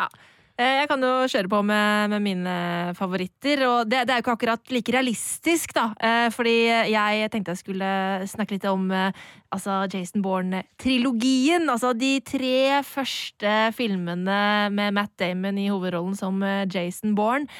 [0.00, 0.08] Ja.
[0.54, 2.52] Jeg kan jo kjøre på med, med mine
[2.94, 5.88] favoritter, og det, det er jo ikke akkurat like realistisk, da.
[5.98, 6.52] Eh, Fordi
[6.92, 7.88] jeg tenkte jeg skulle
[8.30, 9.10] snakke litt om eh,
[9.50, 11.66] altså Jason Bourne-trilogien.
[11.66, 17.50] Altså de tre første filmene med Matt Damon i hovedrollen som eh, Jason Bourne.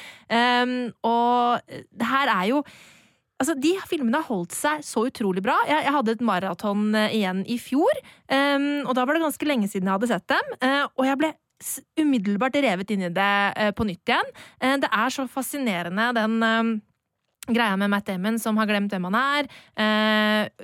[1.03, 2.63] Og det her er jo
[3.35, 5.57] Altså, De filmene har holdt seg så utrolig bra.
[5.67, 7.99] Jeg, jeg hadde et maraton eh, igjen i fjor,
[8.31, 10.53] um, og da var det ganske lenge siden jeg hadde sett dem.
[10.63, 11.31] Uh, og jeg ble
[11.99, 14.33] umiddelbart revet inn i det uh, på nytt igjen.
[14.63, 16.81] Uh, det er så fascinerende, den
[17.45, 19.47] greia med Matt Damon som har glemt hvem han er.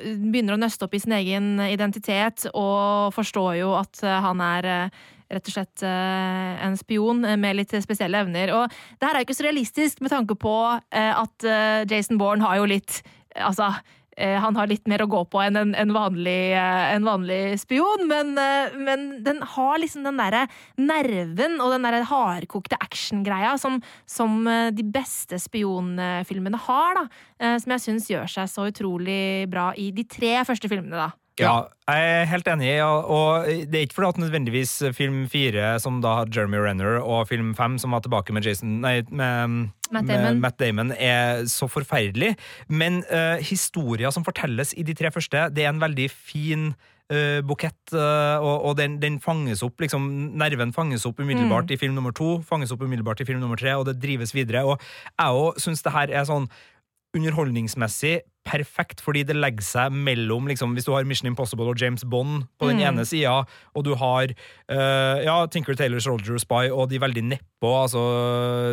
[0.01, 4.89] Begynner å nøste opp i sin egen identitet og forstår jo at han er
[5.31, 8.53] rett og slett eh, en spion med litt spesielle evner.
[8.57, 8.67] Og
[8.99, 10.57] det her er jo ikke så realistisk med tanke på
[10.91, 13.71] eh, at eh, Jason Bourne har jo litt Altså
[14.21, 18.33] han har litt mer å gå på enn en, en, vanlig, en vanlig spion, men,
[18.83, 20.43] men den har liksom den derre
[20.77, 24.43] nerven og den derre hardkokte actiongreia som, som
[24.75, 27.55] de beste spionfilmene har, da.
[27.63, 31.20] Som jeg syns gjør seg så utrolig bra i de tre første filmene, da.
[31.39, 32.69] Ja, jeg er helt enig.
[32.83, 37.29] Og det er ikke fordi at nødvendigvis film fire, som da har Jeremy Renner, og
[37.29, 40.41] film fem, som var tilbake med Jason Nei, med Matt Damon.
[40.43, 42.35] Matt Damon, er så forferdelig.
[42.67, 46.73] Men uh, historia som fortelles i de tre første, det er en veldig fin
[47.11, 50.05] uh, bukett, Uh, og, og den, den fanges opp, liksom,
[50.39, 53.73] nerven fanges opp umiddelbart i film nummer to, fanges opp umiddelbart i film nummer tre,
[53.75, 54.63] og det drives videre.
[54.63, 54.79] Og
[55.19, 56.47] jeg òg syns det her er sånn
[57.17, 62.03] underholdningsmessig perfekt, fordi det legger seg mellom liksom, Hvis du har Mission Impossible og James
[62.07, 63.43] Bond på den ene sida,
[63.77, 68.01] og du har uh, ja, Tinker Taylor Soldier Spy og de veldig nedpå, altså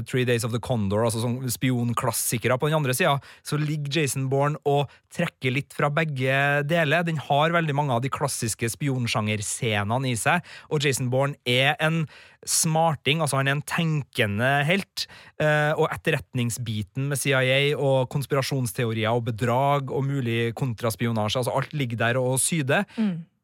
[0.09, 4.31] Three Days of the Condor, altså sånn spionklassikere på den andre sida, så ligger Jason
[4.33, 7.05] Bourne og trekker litt fra begge deler.
[7.05, 12.07] Den har veldig mange av de klassiske spionsjangerscenene i seg, og Jason Bourne er en
[12.49, 15.09] smarting, altså han er en tenkende helt,
[15.43, 19.58] uh, og etterretningsbiten med CIA og konspirasjonsteorier og bedrag
[19.89, 22.87] og mulig kontraspionasje, altså alt ligger der og syder.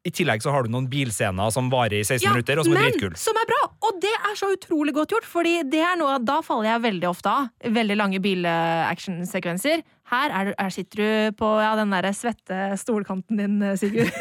[0.05, 2.91] I tillegg så har du noen bilscener som varer i 16 minutter, og som er
[2.91, 3.17] dritkule.
[3.17, 3.61] som er bra!
[3.89, 7.07] Og det er så utrolig godt gjort, Fordi det er noe, da faller jeg veldig
[7.09, 7.47] ofte av.
[7.73, 9.81] Veldig lange bilactionsekvenser.
[10.11, 14.11] Her er, du- her sitter du på ja, den der svette stolkanten din, Sigurd.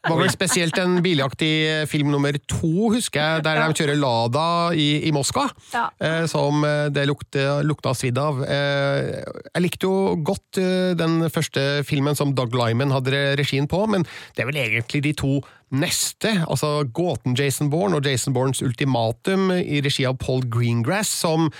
[0.00, 1.50] Det var vel spesielt en biljakt i
[1.86, 4.44] film nummer to, husker jeg, der de kjører Lada
[4.74, 5.44] i, i Moskva,
[5.74, 5.84] Ja.
[6.02, 8.40] eh, som eh, det lukte, lukta svidd av.
[8.42, 9.20] Eh,
[9.54, 14.02] jeg likte jo godt eh, den første filmen som Doug Lyman hadde regien på, men
[14.34, 15.34] det er vel egentlig de to
[15.70, 21.52] neste, altså gåten Jason Bourne og Jason Bournes ultimatum i regi av Paul Greengrass, som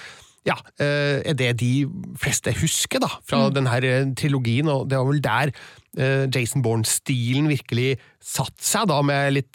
[0.46, 1.84] ja, eh, er det de
[2.20, 3.54] fleste husker da, fra Mm.
[3.54, 5.52] denne eh, trilogien, og det var vel der
[5.98, 9.52] eh, Jason Bourne-stilen virkelig satt seg, da, med litt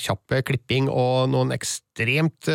[0.00, 2.46] kjapp klipping og noen ekstremt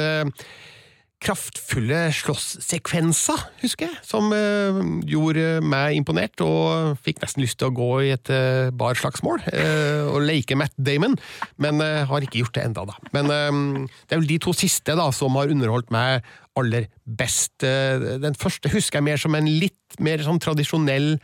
[1.25, 4.77] kraftfulle slåsssekvenser, husker jeg, som eh,
[5.09, 10.05] gjorde meg imponert, og fikk nesten lyst til å gå i et eh, barslagsmål eh,
[10.11, 11.17] og leke Matt Damon,
[11.61, 12.97] men eh, har ikke gjort det enda da.
[13.15, 16.25] Men eh, det er vel de to siste da, som har underholdt meg
[16.59, 17.57] aller best.
[17.65, 21.15] Eh, Den første husker jeg mer som en litt mer sånn tradisjonell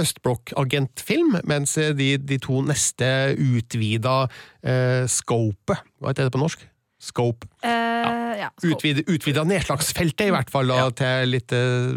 [0.00, 4.22] østblokk-agentfilm, mens de, de to neste utvida
[4.64, 6.64] eh, scopet, hva heter det på norsk?
[7.02, 7.48] Scope.
[7.64, 8.48] Uh, ja.
[8.62, 11.96] Utvide, utvida nedslagsfeltet, i hvert fall, da, til litt uh,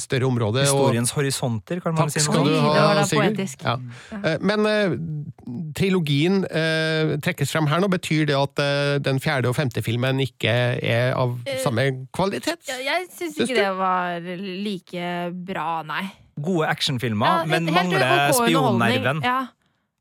[0.00, 0.60] større område.
[0.66, 2.20] og- Historiens horisonter, kan man Takk si.
[2.26, 3.30] skal du ha, det var da Sigurd.
[3.32, 3.64] poetisk.
[3.64, 3.76] Ja.
[4.20, 4.68] Eh, Men
[5.76, 7.88] trilogien eh, trekkes frem her nå.
[7.94, 8.62] Betyr det at
[9.04, 10.52] den fjerde og femte filmen ikke
[10.82, 12.60] er av samme kvalitet?
[12.68, 14.20] Ja, jeg syns Syns ikke det var
[14.68, 15.08] like
[15.48, 16.04] bra, nei.
[16.36, 19.20] Gode actionfilmer, Ja, men mangler spionnerven.
[19.24, 19.46] Ja,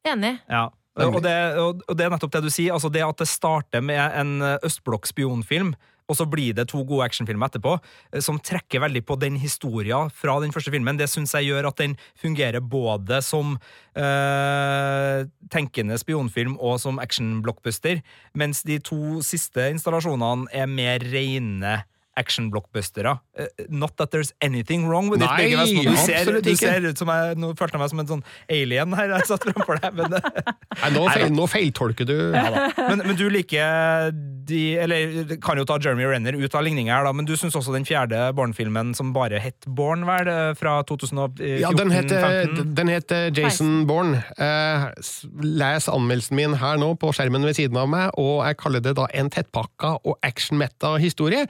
[0.09, 0.35] enig.
[0.49, 0.67] Ja.
[0.93, 2.75] Og det, og det er nettopp det du sier.
[2.75, 5.73] Altså det at det starter med en østblokk-spionfilm,
[6.09, 7.77] og så blir det to gode actionfilmer etterpå,
[8.11, 11.69] eh, som trekker veldig på den historien fra den første filmen, det syns jeg gjør
[11.69, 13.55] at den fungerer både som
[13.95, 18.03] øh, tenkende spionfilm og som action-blockbuster,
[18.35, 21.79] mens de to siste installasjonene er mer reine
[22.19, 23.15] actionblockbustere.
[23.39, 25.57] Uh, not that there's anything wrong with Nei, it.
[25.57, 25.83] Nei.
[25.83, 28.23] Du ser, absolutt du ser ut som jeg, Nå følte jeg meg som en sånn
[28.53, 29.95] alien her jeg satt framfor deg.
[29.97, 30.13] Men,
[30.83, 32.15] Nei, nå, feil, nå feiltolker du.
[32.33, 37.07] men, men du liker de Eller kan jo ta Jeremy Renner ut av ligninga her,
[37.07, 40.77] da, men du syns også den fjerde Born-filmen som bare het Born, vel, eh, fra
[40.89, 41.61] 2014-2015?
[41.63, 42.47] Ja, den heter,
[42.77, 44.15] den heter Jason Born.
[44.37, 48.57] Eh, s- les anmeldelsen min her nå på skjermen ved siden av meg, og jeg
[48.61, 51.45] kaller det da en tettpakka og action-metta historie,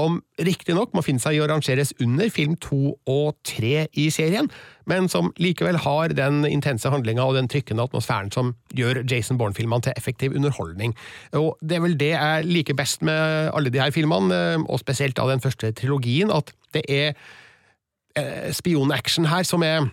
[0.00, 4.48] som riktignok må finne seg i å rangeres under film to og tre i serien,
[4.90, 9.86] men som likevel har den intense handlinga og den trykkende atmosfæren som gjør Jason Bourne-filmene
[9.86, 10.96] til effektiv underholdning.
[11.36, 14.80] Og det er vel det jeg liker best med alle de her filmene, eh, og
[14.82, 17.12] spesielt av den første trilogien, at det er
[18.16, 19.90] eh, spionaction her som er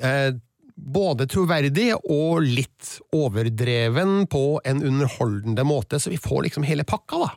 [0.00, 0.32] eh,
[0.80, 7.20] både troverdig og litt overdreven på en underholdende måte, så vi får liksom hele pakka,
[7.26, 7.30] da.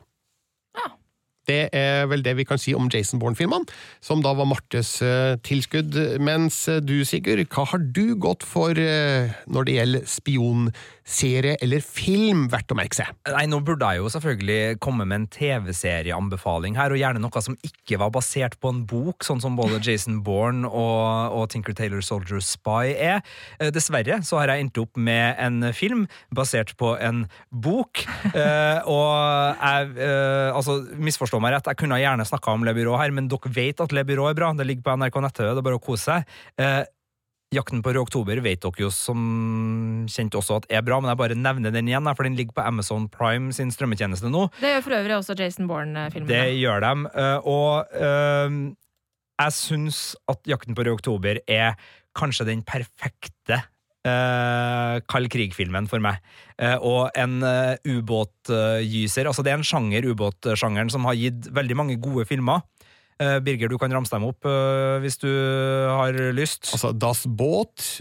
[1.48, 3.68] Det er vel det vi kan si om Jason Bourne-filmene,
[4.04, 5.96] som da var Martes eh, tilskudd.
[6.24, 11.84] Mens eh, du, Sigurd, hva har du gått for eh, når det gjelder spionserie eller
[11.84, 13.12] film, verdt å merke seg?
[13.28, 17.58] Nei, nå burde jeg jo selvfølgelig komme med en TV-serieanbefaling her, og gjerne noe som
[17.66, 22.04] ikke var basert på en bok, sånn som både Jason Bourne og, og Tinker Taylor
[22.04, 23.20] Soldier Spy er.
[23.74, 28.06] Dessverre så har jeg endt opp med en film basert på en bok,
[28.94, 29.12] og
[29.60, 30.12] jeg
[30.54, 33.80] Altså, misforstå meg rett, jeg kunne gjerne snakka om Le Byrå her, men dere vet
[33.80, 34.52] at Le Byrå er bra.
[34.54, 36.36] Det ligger på NRK nett-TV, det er bare å kose seg.
[36.60, 36.82] Eh,
[37.54, 39.18] Jakten på rød oktober vet dere jo som
[40.10, 42.64] kjent også at er bra, men jeg bare nevner den igjen, for den ligger på
[42.66, 44.48] Amazon Prime sin strømmetjeneste nå.
[44.58, 46.30] Det gjør for øvrig også Jason Bourne-filmen.
[46.30, 48.58] Det gjør de, eh, og eh,
[49.44, 51.78] jeg syns at Jakten på rød oktober er
[52.18, 53.62] kanskje den perfekte
[54.04, 56.20] uh, kald krig-filmen for meg.
[56.60, 59.28] Uh, og en uh, ubåtgyser.
[59.28, 62.64] Altså, det er en sjanger, ubåtsjangeren, som har gitt veldig mange gode filmer.
[63.22, 66.72] Eh, Birger, du kan ramse dem opp eh, hvis du har lyst.
[66.74, 67.20] Altså Das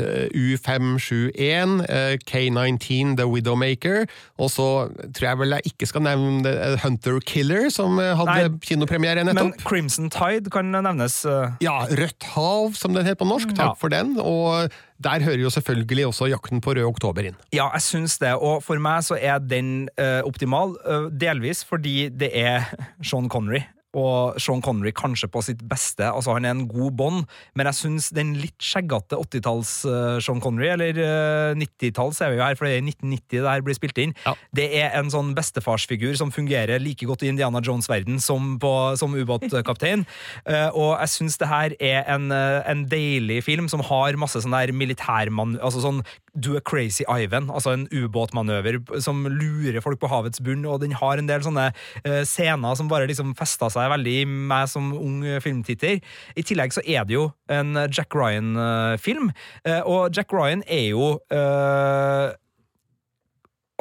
[0.02, 4.08] eh, U571, eh, K19 The Widowmaker,
[4.41, 4.67] og så
[5.13, 9.54] tror jeg vel jeg ikke skal nevne eh, Hunter Killer, som hadde Nei, kinopremiere Men.
[9.67, 11.19] Crimson Tide kan nevnes.
[11.62, 13.54] Ja, Rødt hav, som den heter på norsk.
[13.54, 13.73] Takk Ja.
[13.80, 14.15] for den.
[14.19, 14.69] Og
[15.04, 17.36] der hører jo selvfølgelig også Jakten på rød oktober inn.
[17.54, 22.10] Ja, jeg syns det, og for meg så er den eh, optimal, eh, delvis fordi
[22.10, 22.65] det er
[23.06, 23.62] Sean Connery.
[23.94, 26.08] Og Sean Connery kanskje på sitt beste.
[26.10, 27.26] altså Han er en god bånd,
[27.56, 32.40] men jeg syns den litt skjeggete 80-talls eh, Sean Connery, eller uh, 90-talls er vi
[32.40, 34.34] jo her, for det er i 1990 det her blir spilt inn, Ja.
[34.56, 39.14] det er en sånn bestefarsfigur som fungerer like godt i Indiana Jones-verden som, på- som
[39.14, 40.06] ubåtkaptein.
[40.50, 44.42] uh, og jeg syns det her er en, eh, en deilig film som har masse
[44.42, 45.60] sånn der militærmann...
[45.62, 46.02] Altså sånn
[46.34, 50.96] Do a crazy Ivan, altså en ubåtmanøver som lurer folk på havets bunn, og den
[50.98, 51.68] har en del sånne
[52.02, 56.00] eh, scener som bare liksom festa seg veldig i meg som ung eh, filmtitter.
[56.36, 59.32] I tillegg så er det jo en Jack Ryan-film,
[59.65, 62.32] eh, og Jack Ryan er jo eh,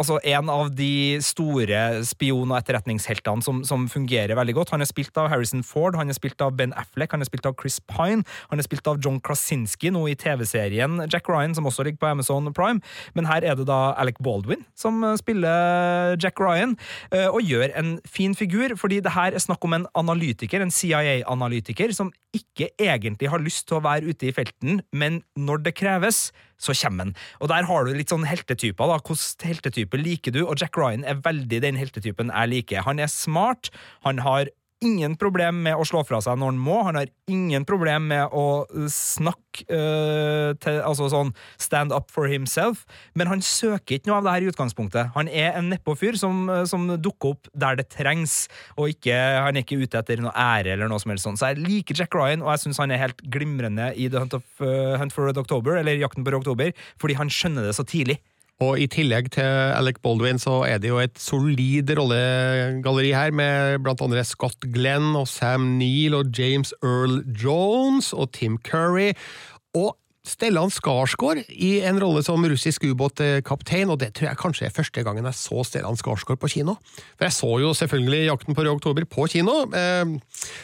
[0.01, 4.73] Altså En av de store spion- og etterretningsheltene som, som fungerer veldig godt.
[4.73, 7.45] Han er spilt av Harrison Ford, han er spilt av Ben Affleck, han er spilt
[7.49, 11.69] av Chris Pine, han er spilt av John Krasinski nå i TV-serien Jack Ryan, som
[11.69, 12.81] også ligger på Amazon Prime.
[13.13, 16.79] Men her er det da Alec Baldwin som eh, spiller Jack Ryan,
[17.13, 20.73] eh, og gjør en fin figur, fordi det her er snakk om en analytiker, en
[20.73, 25.75] CIA-analytiker, som ikke egentlig har lyst til å være ute i felten, men når det
[25.77, 26.31] kreves,
[26.63, 27.15] så kommer han.
[27.41, 28.99] Og der har du litt sånn heltetyper, da.
[29.03, 30.43] Hvilken heltetype liker du?
[30.47, 32.87] Og Jack Ryan er veldig den heltetypen jeg liker.
[32.89, 33.73] Han er smart,
[34.07, 34.49] han har
[34.83, 38.35] ingen problem med å slå fra seg når han må, han har ingen problem med
[38.35, 42.85] å snakke uh, til, altså sånn stand up for himself,
[43.19, 45.13] men han søker ikke noe av det her i utgangspunktet.
[45.17, 49.15] Han er en nedpå-fyr som, øh, som dukker opp der det trengs, og ikke,
[49.45, 51.39] han er ikke ute etter noe ære eller noe som helst sånn.
[51.41, 54.37] Så jeg liker Jack Ryan, og jeg syns han er helt glimrende i The Hunt,
[54.39, 57.77] of, uh, Hunt for Red October, eller Jakten på Red Oktober, fordi han skjønner det
[57.79, 58.19] så tidlig.
[58.63, 63.81] Og i tillegg til Alec Baldwin så er det jo et solid rollegalleri her, med
[63.85, 69.13] blant andre Scott Glenn og Sam Neill og James Earl Jones og Tim Curry.
[69.79, 74.75] Og Stellan Skarsgård i en rolle som russisk ubåtkaptein, og det tror jeg kanskje er
[74.75, 76.77] første gangen jeg så Stellan Skarsgård på kino.
[77.17, 79.65] For jeg så jo selvfølgelig Jakten på rød oktober på kino.
[79.75, 80.15] Eh,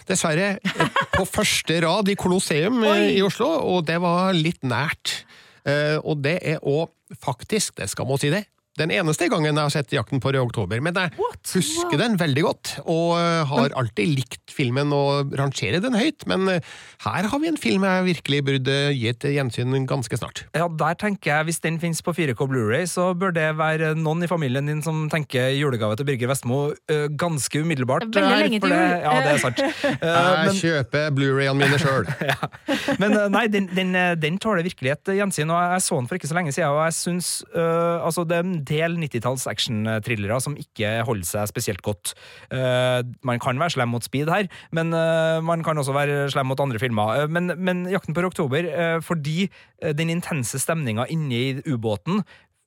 [0.06, 5.24] dessverre eh, på første rad i Colosseum eh, i Oslo, og det var litt nært.
[5.68, 6.88] Eh, og det er òg
[7.22, 8.46] faktisk, det skal man si det,
[8.78, 12.44] den eneste gangen jeg har sett Jakten på rød oktober, men jeg husker den veldig
[12.46, 16.74] godt, og eh, har alltid likt filmen og rangerer den høyt, men eh,
[17.04, 20.44] her har vi en film jeg virkelig burde gi et gjensyn ganske snart.
[20.56, 24.24] Ja, der tenker jeg, Hvis den finnes på 4K Blu-ray, så bør det være noen
[24.24, 28.08] i familien din som tenker julegave til Birger Vestmo øh, ganske umiddelbart.
[28.14, 28.94] Veldig lenge til jul.
[29.04, 29.64] Ja, det er sant.
[29.88, 32.06] Eh, Jeg men, kjøper Blu-rayene mine sjøl.
[33.02, 36.18] men øh, nei, den, den, den tåler virkelig et gjensyn, og jeg så den for
[36.18, 40.98] ikke så lenge siden, og jeg syns uh, altså, det del 90-talls action-thrillere som ikke
[41.08, 42.14] holder seg spesielt godt.
[42.54, 46.50] Eh, man kan være slem mot speed her, men øh, man kan også være slem
[46.50, 47.22] mot andre filmer.
[47.22, 48.66] Eh, men, men Jakten på oktober,
[49.04, 49.48] fordi
[49.96, 52.22] den intense stemninga i ubåten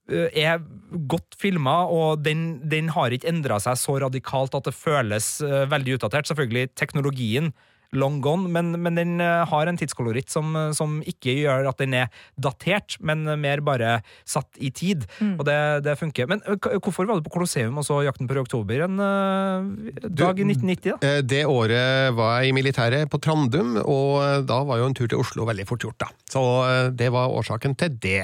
[0.09, 0.59] er
[1.07, 5.27] godt filma, og den, den har ikke endra seg så radikalt at det føles
[5.71, 6.27] veldig utdatert.
[6.27, 7.51] Selvfølgelig teknologien
[7.93, 11.79] long gone, men, men den øh, har en tidskoloritt som, øh, som ikke gjør at
[11.81, 12.07] den er
[12.39, 15.03] datert, men øh, mer bare satt i tid.
[15.37, 16.27] Og det, det funker.
[16.31, 20.45] Men hvorfor var du på Colosseum og så Jakten på rød oktober en dag i
[20.47, 20.91] 1990?
[20.91, 20.97] da?
[21.17, 25.07] Eh, Det året var jeg i militæret på Trandum, og da var jo en tur
[25.11, 26.09] til Oslo veldig fort gjort, da.
[26.31, 28.21] Så eh, det var årsaken til det.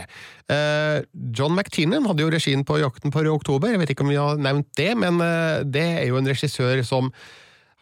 [0.51, 1.01] Eh,
[1.38, 4.20] John McTiernan hadde jo regien på Jakten på rød oktober, jeg vet ikke om vi
[4.22, 7.11] har nevnt det, men eh, det er jo en regissør som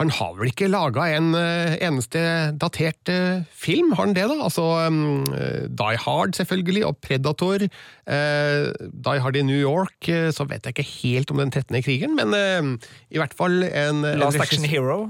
[0.01, 2.19] han har vel ikke laga en eh, eneste
[2.59, 4.35] datert eh, film, har han det, da?
[4.43, 5.23] Altså um,
[5.71, 7.63] Die Hard, selvfølgelig, og Predator.
[8.03, 11.79] Uh, Die Hard i New York, uh, så vet jeg ikke helt om den 13.
[11.85, 15.05] krigen, men uh, i hvert fall en, Last Action Hero?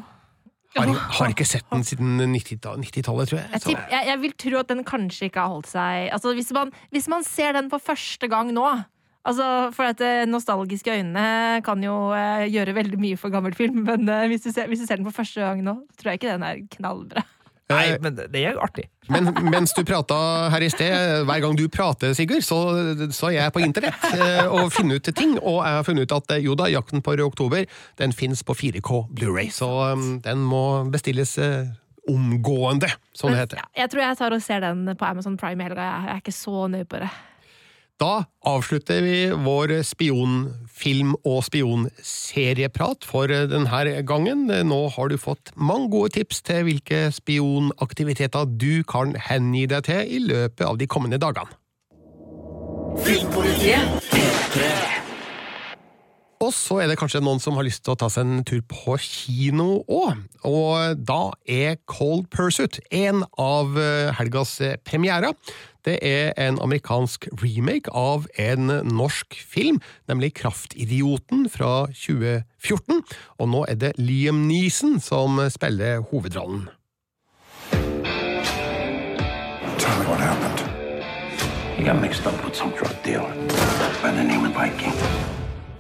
[0.75, 3.49] har, har ikke sett den siden 90-tallet, 90-tallet, tror jeg.
[3.53, 6.51] Jeg, tipp, jeg, jeg vil tro at den kanskje ikke har holdt seg Altså Hvis
[6.55, 8.67] man, hvis man ser den for første gang nå
[9.26, 13.82] Altså, for at eh, Nostalgiske øyne kan jo eh, gjøre veldig mye for gammel film,
[13.88, 16.21] men eh, hvis, du ser, hvis du ser den for første gang nå, tror jeg
[16.21, 17.26] ikke den er knallbra.
[17.65, 18.84] Nei, men det er jo artig.
[19.09, 20.15] men mens du prata
[20.53, 22.59] her i sted, hver gang du prater, Sigurd, så,
[23.09, 25.34] så er jeg på internett eh, og finner ut ting.
[25.39, 27.65] Og jeg har funnet ut at jo da, Jakten på rød oktober
[27.97, 30.61] den fins på 4K Blu-ray, så um, den må
[30.93, 31.71] bestilles eh,
[32.11, 33.63] omgående, som det heter.
[33.63, 35.89] Ja, jeg tror jeg tar og ser den på Amazon Prime i helga.
[35.89, 37.09] Jeg er ikke så nøye på det.
[37.95, 44.49] Da avslutter vi vår spionfilm- og spionserieprat for denne gangen.
[44.67, 50.11] Nå har du fått mange gode tips til hvilke spionaktiviteter du kan hengi deg til
[50.11, 51.55] i løpet av de kommende dagene.
[56.43, 58.59] Og så er det kanskje noen som har lyst til å ta seg en tur
[58.67, 60.19] på kino òg.
[60.47, 64.57] Og da er Cold Pursuit en av eh, helgas
[64.88, 65.31] premierer.
[65.86, 69.77] Det er en amerikansk remake av en norsk film,
[70.09, 73.03] nemlig Kraftidioten fra 2014.
[73.39, 76.65] Og nå er det Liam Neeson som spiller hovedrollen.
[79.77, 80.65] Tell me what happened.
[81.77, 83.29] You got mixed up with some drug dealer
[84.01, 85.34] by the name of Viking.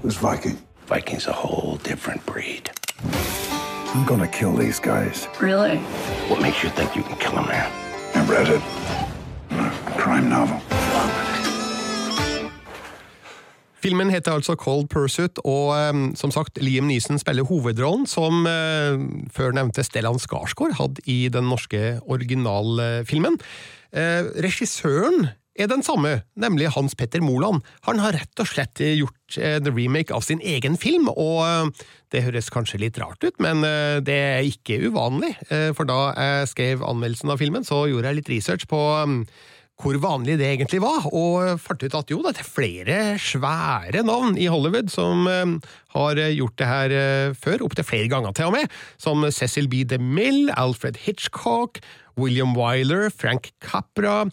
[0.05, 0.57] Who's Viking?
[0.85, 2.69] Viking's a whole different breed.
[3.95, 5.27] I'm gonna kill these guys.
[5.41, 5.77] Really?
[6.29, 7.71] What makes you think you can kill a man?
[8.13, 8.61] I read it.
[9.49, 10.61] A crime novel.
[13.81, 19.01] Filmen heter altså Cold Pursuit, og um, som sagt, Liam Neeson spiller hovedrollen, som uh,
[19.33, 23.41] før nevnte Stellan Skarsgård hadde i den norske originalfilmen.
[23.89, 27.63] Uh, regissøren er den samme, nemlig Hans Petter Moland.
[27.87, 32.25] Han har rett og slett gjort en remake av sin egen film, og eh, det
[32.27, 35.33] høres kanskje litt rart ut, men eh, det er ikke uvanlig.
[35.49, 39.21] Eh, For da jeg skrev anmeldelsen av filmen, så gjorde jeg litt research på mm,
[39.83, 44.37] hvor vanlig det egentlig var, og fant ut at jo, det er flere svære navn
[44.39, 45.55] i Hollywood som eh,
[45.95, 49.85] har gjort det her eh, før, opptil flere ganger til og med, som Cecil B.
[49.87, 51.79] DeMille, Alfred Hitchcock,
[52.19, 54.25] William Wyler, Frank Capra,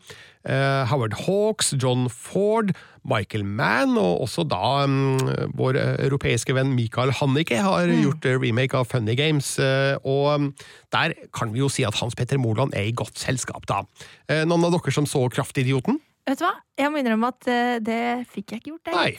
[0.44, 2.72] eh, Howard Hawks, John Ford,
[3.08, 5.18] Michael Mann, og også da um,
[5.58, 10.52] vår europeiske venn Michael Hannicke har gjort eh, remake av Funny Games, eh, og mm,
[10.94, 13.82] der kan vi jo si at Hans Petter Moland er i godt selskap, da.
[14.28, 15.98] Eh, Noen av dere som så Kraftidioten?
[16.28, 16.54] Vet du hva?
[16.78, 18.86] Jeg må innrømme at eh, det fikk jeg ikke gjort.
[18.86, 19.10] det Nei.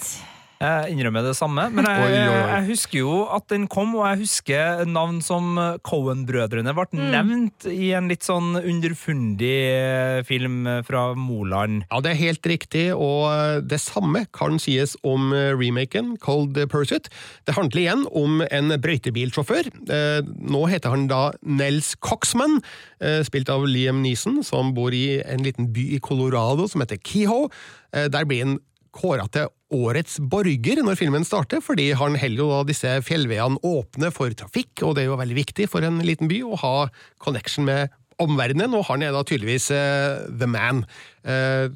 [0.64, 1.66] Jeg innrømmer det samme.
[1.76, 2.40] Men jeg, oi.
[2.54, 7.10] jeg husker jo at den kom, og jeg husker navn som Cohen-brødrene ble Mm.
[7.14, 11.84] nevnt i en litt sånn underfundig eh, film fra Moland.
[11.92, 17.10] Ja, det er helt riktig, og det samme kan sies om remaken Cold Pursuit.
[17.48, 19.72] Det handler igjen om en brøytebilsjåfør.
[19.90, 22.60] Eh, Nå heter han da Nels Coxman,
[23.02, 27.02] eh, spilt av Liam Neeson, som bor i en liten by i Colorado som heter
[27.04, 27.50] Kehoe.
[27.94, 28.60] Eh, Der blir han
[28.94, 34.14] kåra til årets borger når filmen starter, fordi han holder jo da disse fjellveiene åpne
[34.14, 36.76] for trafikk, og det er jo veldig viktig for en liten by å ha
[37.24, 40.84] connection med omverdenen, og han er da tydeligvis uh, the man.
[41.26, 41.70] Uh,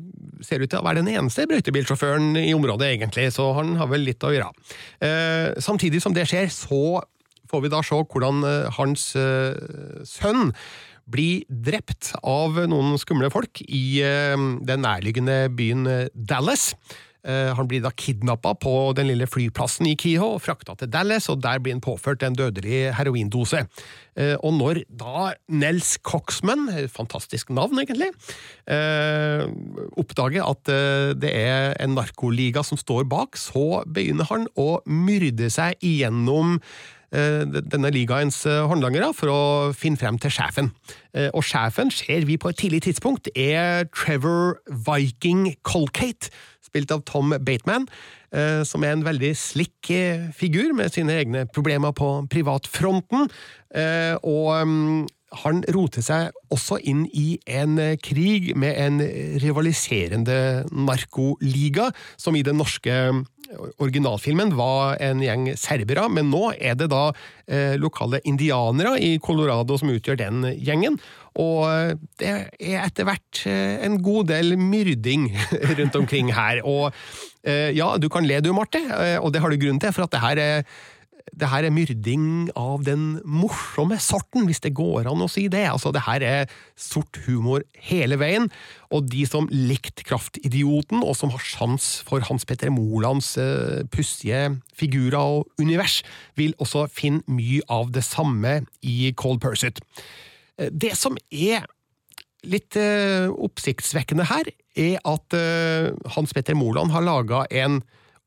[0.46, 4.06] ser ut til å være den eneste brøytebilsjåføren i området, egentlig, så han har vel
[4.08, 4.52] litt å gjøre.
[5.02, 7.02] Uh, samtidig som det skjer, så
[7.48, 8.44] får vi da se hvordan
[8.76, 9.04] hans
[10.04, 10.50] sønn
[11.08, 16.74] blir drept av noen skumle folk i den nærliggende byen Dallas.
[17.28, 21.28] Eh, Han blir da kidnappa på den lille flyplassen i Kiho, og frakta til Dallas,
[21.30, 23.66] og der blir han påført en dødelig heroindose.
[24.16, 28.12] Eh, Og når da Nels Coxman, fantastisk navn egentlig,
[28.68, 29.44] eh,
[29.98, 30.64] oppdager at
[31.20, 36.62] det er en narkoliga som står bak, så begynner han å myrde seg igjennom
[37.10, 40.74] denne ligaens håndlangere for å finne frem til sjefen.
[41.32, 46.28] Og sjefen ser vi på et tidlig tidspunkt er Trevor Viking Colcate,
[46.78, 47.88] spilt av Tom Bateman,
[48.32, 53.30] eh, som er en veldig slikk eh, figur med sine egne problemer på privatfronten.
[53.74, 55.08] Eh, Og mm,
[55.44, 59.02] han roter seg også inn i en krig med en
[59.44, 63.24] rivaliserende narkoliga, som i den norske eh,
[63.82, 69.78] originalfilmen var en gjeng serbere, men nå er det da eh, lokale indianere i Colorado
[69.80, 71.00] som utgjør den gjengen.
[71.40, 75.30] Og eh, det er etter hvert eh, en god del myrding
[75.80, 76.64] rundt omkring her.
[76.68, 76.92] Og
[77.48, 78.82] ja, du kan le du, Marte,
[79.24, 80.66] og det har du grunn til, for at det her er
[81.36, 85.66] det her er myrding av den morsomme sorten, hvis det går an å si det.
[85.70, 88.48] Altså, det her er sort humor hele veien,
[88.94, 94.58] og de som likte Kraftidioten, og som har sjans for Hans Petter Molands uh, pussige
[94.78, 96.02] figurer og univers,
[96.40, 99.82] vil også finne mye av det samme i Cold Pursuit.
[100.58, 101.68] Eh, Det som er
[102.48, 107.82] litt uh, oppsiktsvekkende her, er at uh, Hans Petter Moland har laga en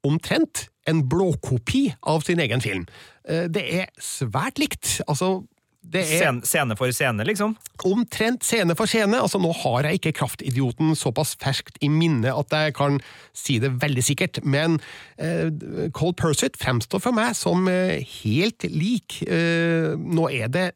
[0.07, 2.85] omtrent en blåkopi av sin egen film.
[3.29, 4.99] Eh, det er svært likt.
[5.07, 5.41] Altså,
[5.81, 7.55] det er Scene, scene for scene, liksom.
[7.89, 9.17] omtrent scene for scene.
[9.17, 12.99] Altså, nå har jeg ikke Kraftidioten såpass ferskt i minne at jeg kan
[13.37, 14.77] si det veldig sikkert, men
[15.17, 15.49] eh,
[15.97, 19.23] Cold Persuit fremstår for meg som eh, helt lik.
[19.25, 20.67] Eh, nå er det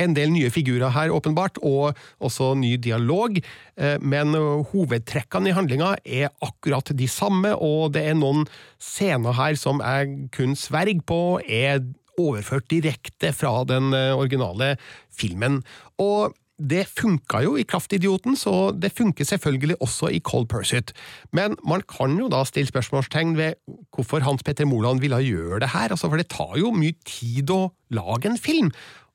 [0.00, 3.38] en del nye figurer her, åpenbart, og også ny dialog,
[3.78, 8.46] eh, men eh, hovedtrekkene i handlinga er akkurat de samme, og det er noen
[8.82, 11.82] scener her som jeg kun sverger på er
[12.20, 14.74] overført direkte fra den eh, originale
[15.14, 15.62] filmen.
[16.02, 20.92] Og det funka jo i Kraftidioten, så det funker selvfølgelig også i Cold Pursuit.
[21.34, 23.58] Men man kan jo da stille spørsmålstegn ved
[23.94, 27.50] hvorfor Hans Petter Moland ville gjøre det her, altså for det tar jo mye tid
[27.50, 28.70] å lage en film.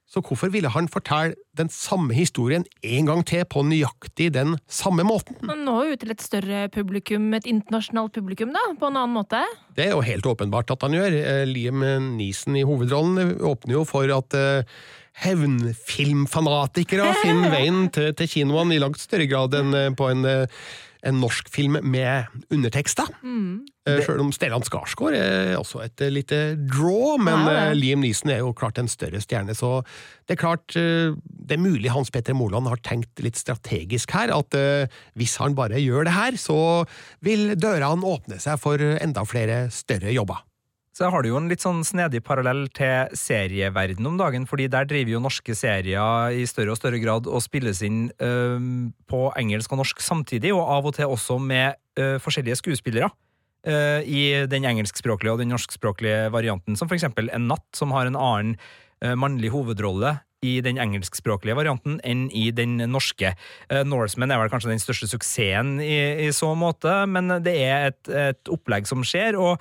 [0.10, 5.06] Så hvorfor ville han fortelle den samme historien en gang til på nøyaktig den samme
[5.06, 5.38] måten?
[5.46, 9.14] Han når jo ut til et større publikum, et internasjonalt publikum, da, på en annen
[9.20, 9.44] måte.
[9.78, 11.14] Det er jo helt åpenbart at han gjør.
[11.20, 11.86] Eh, Liam
[12.16, 14.66] Neeson i hovedrollen åpner jo for at eh,
[15.28, 20.26] hevnfilmfanatikere finner veien til, til kinoene i langt større grad enn eh, på en,
[21.08, 23.08] en norsk film med undertekster.
[23.88, 26.40] Eh, Selv om Stellan Skarsgård er også et eh, lite
[26.70, 27.62] draw, men Ja, ja.
[27.70, 29.80] eh, Liam Neeson er jo klart en større stjerne, så
[30.28, 34.54] det er klart Det er mulig Hans Petter Moland har tenkt litt strategisk her, at
[35.18, 36.86] hvis han bare gjør det her, så
[37.26, 40.44] vil dørene åpne seg for enda flere større jobber.
[41.00, 44.84] Så har du jo en litt sånn snedig parallell til serieverden om dagen, fordi der
[44.84, 48.60] driver jo norske serier i større og større grad og spilles inn øh,
[49.08, 53.08] på engelsk og norsk samtidig, og av og til også med øh, forskjellige skuespillere.
[53.64, 58.06] øh, I den engelskspråklige og den norskspråklige varianten, som for eksempel En natt, som har
[58.06, 58.58] en annen
[59.00, 63.34] øh, mannlig hovedrolle i den engelskspråklige varianten enn i den norske.
[63.72, 67.90] Uh, Norseman er vel kanskje den største suksessen i, i så måte, men det er
[67.90, 69.60] et, et opplegg som skjer, og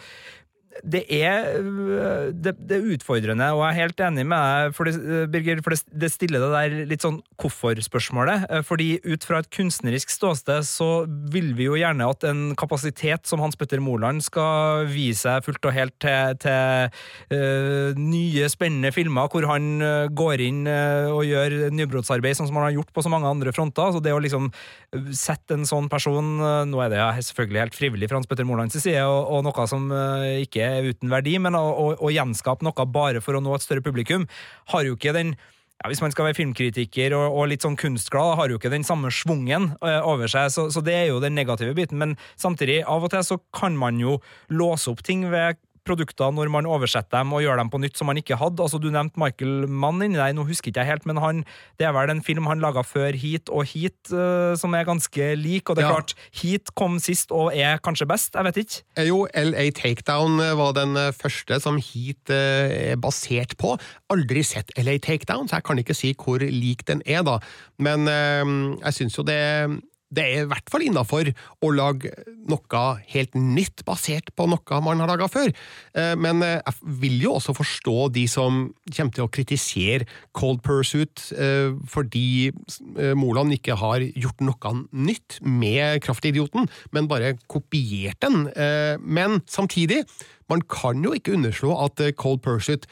[0.85, 4.89] det er, øh, det, det er utfordrende, og jeg er helt enig med deg, for
[4.89, 8.47] det, øh, Birger, for det, stiller det der litt sånn hvorfor-spørsmålet.
[8.51, 10.91] Eh, Fordi ut fra et kunstnerisk ståsted så
[11.33, 15.67] vil vi jo gjerne at en kapasitet som Hans Petter Moland skal vise seg fullt
[15.67, 16.93] og helt til, til
[17.35, 22.59] uh, nye, spennende filmer, hvor han øh, går inn øh, og gjør nybrottsarbeid, sånn som
[22.61, 23.93] han har gjort på så mange andre fronter.
[23.95, 27.79] Så det å liksom øh, sette en sånn person øh, Nå er det selvfølgelig helt
[27.79, 31.57] frivillig fra Hans Petter Molands side, og, og noe som øh, ikke uten verdi, men
[31.59, 34.27] å, å, å gjenskape noe bare for å nå et større publikum,
[34.75, 35.39] har jo ikke den
[35.79, 38.83] ja, Hvis man skal være filmkritiker og, og litt sånn kunstglad, har jo ikke den
[38.83, 42.01] samme schwungen over seg, så, så det er jo den negative biten.
[42.03, 44.17] Men samtidig, av og til så kan man jo
[44.51, 48.09] låse opp ting ved produkter når man oversetter dem og gjør dem på nytt som
[48.11, 48.61] man ikke hadde.
[48.63, 51.43] Altså, du nevnte Michael Mann inni deg, nå husker ikke jeg helt, men han,
[51.81, 55.31] det er vel en film han laga før Heat og Heat uh, som er ganske
[55.41, 55.97] lik, og det er Ja.
[55.97, 58.83] klart, Heat kom sist og er kanskje best, jeg vet ikke.
[58.99, 63.75] Eh, Jo, LA Takedown eh, var den eh, første som Heat uh, er basert på.
[64.13, 67.39] Aldri sett LA Takedown, så jeg kan ikke si hvor lik den er, da.
[67.81, 69.39] Men uh, jeg syns jo det
[70.15, 71.29] det er i hvert fall innafor
[71.65, 72.13] å lage
[72.49, 72.83] noe
[73.13, 75.53] helt nytt basert på noe man har laga før.
[75.95, 80.63] Eh, Men eh, jeg vil jo også forstå de som kommer til å kritisere Cold
[80.65, 82.51] Pursuit eh, fordi
[83.19, 88.49] Moland ikke har gjort noe nytt med Kraftidioten, men bare kopiert den.
[89.03, 90.03] Men samtidig,
[90.51, 92.89] man kan jo ikke underslå at Cold Pursuit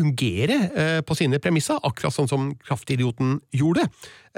[0.00, 3.86] fungerer eh, på sine premisser, akkurat sånn som Kraftidioten gjorde.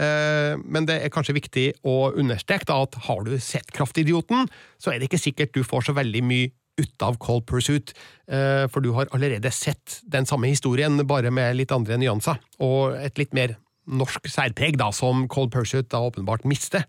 [0.00, 4.48] Eh, men det er kanskje viktig å understreke at har du sett Kraftidioten,
[4.82, 7.92] så er det ikke sikkert du får så veldig mye ut av Cold Pursuit,
[8.32, 12.96] eh, for du har allerede sett den samme historien, bare med litt andre nyanser, og
[12.96, 13.58] et litt mer
[13.92, 16.86] norsk særpreg, da, som Cold Pursuit da åpenbart mister.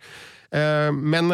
[0.53, 1.31] Men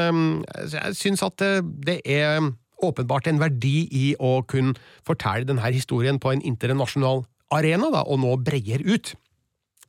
[0.72, 1.44] jeg syns at
[1.84, 2.38] det er
[2.86, 4.76] åpenbart en verdi i å kunne
[5.08, 9.16] fortelle denne historien på en internasjonal arena, da, og nå bredere ut.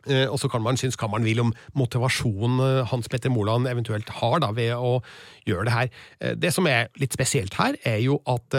[0.08, 3.68] Eh, Og så kan man synes hva man vil om motivasjonen eh, Hans Petter Moland
[3.68, 5.02] eventuelt har da, ved å
[5.46, 5.90] gjøre det her.
[6.20, 8.56] Eh, Det som er litt spesielt her, er jo at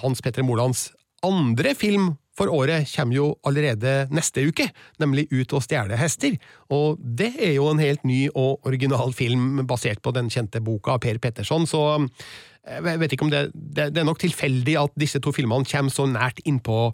[0.00, 0.92] Hans Petter Molands
[1.22, 4.68] andre film for året kommer jo allerede neste uke,
[5.00, 6.36] nemlig Ut og stjele hester.
[6.72, 10.96] Og det er jo en helt ny og original film basert på den kjente boka
[10.96, 14.76] av Per Petterson, så eh, jeg vet ikke om det, det, det er nok tilfeldig
[14.82, 16.90] at disse to filmene kommer så nært innpå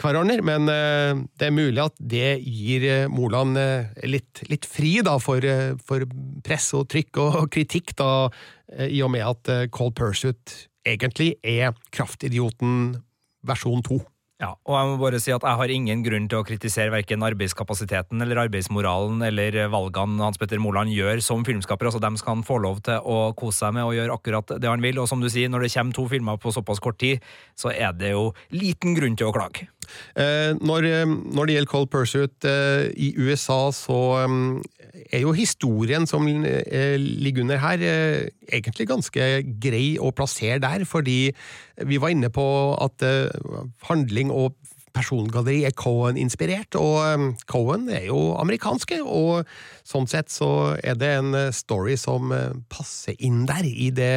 [0.00, 3.58] hverandre, men eh, det er mulig at det gir eh, Moland
[4.10, 5.44] litt, litt fri da, for,
[5.86, 6.06] for
[6.46, 8.26] press og trykk og kritikk, da,
[8.86, 12.96] i og med at Cold Pursuit egentlig er Kraftidioten
[13.46, 14.00] versjon to.
[14.40, 17.20] Ja, og jeg må bare si at jeg har ingen grunn til å kritisere verken
[17.26, 21.90] arbeidskapasiteten eller arbeidsmoralen eller valgene Hans Petter Moland gjør som filmskaper.
[21.90, 24.70] Altså, Dem skal han få lov til å kose seg med og gjøre akkurat det
[24.70, 25.02] han vil.
[25.02, 27.20] Og som du sier, når det kommer to filmer på såpass kort tid,
[27.52, 29.68] så er det jo liten grunn til å klage.
[30.16, 35.34] Eh, når, eh, når det gjelder Cold Pursuit eh, i USA, så eh, er jo
[35.36, 39.28] historien som eh, ligger under her, eh, egentlig ganske
[39.62, 41.32] grei å plassere der, fordi
[41.86, 42.46] vi var inne på
[42.80, 43.28] at eh,
[44.30, 44.54] og
[44.96, 49.46] persongalleri er Cohen-inspirert, og eh, Cohen er jo amerikanske, og
[49.86, 50.48] sånn sett så
[50.82, 54.10] er det en eh, story som eh, passer inn der, i det,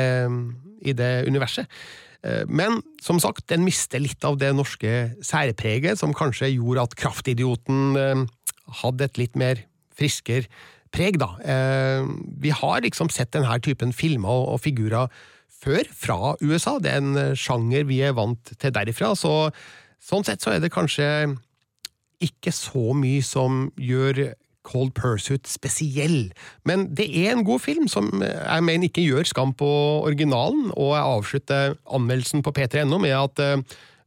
[0.81, 1.69] i det universet.
[2.25, 6.97] Eh, Men som sagt, den mister litt av det norske særpreget, som kanskje gjorde at
[6.97, 8.23] Kraftidioten eh,
[8.81, 9.61] hadde et litt mer
[9.93, 10.49] friskere
[10.93, 11.31] preg, da.
[12.37, 15.09] Vi har liksom sett denne typen filmer og- figurer
[15.49, 16.75] før, fra USA.
[16.77, 19.49] Det er en sjanger vi er vant til derifra, så
[20.03, 21.07] sånn sett så er det kanskje
[22.23, 24.33] ikke så mye som gjør
[24.63, 26.29] Cold Pursuit spesiell,
[26.67, 29.69] men det er en god film som jeg mener ikke gjør skam på
[30.07, 33.57] originalen, og jeg avslutter anmeldelsen på p3.no med at eh,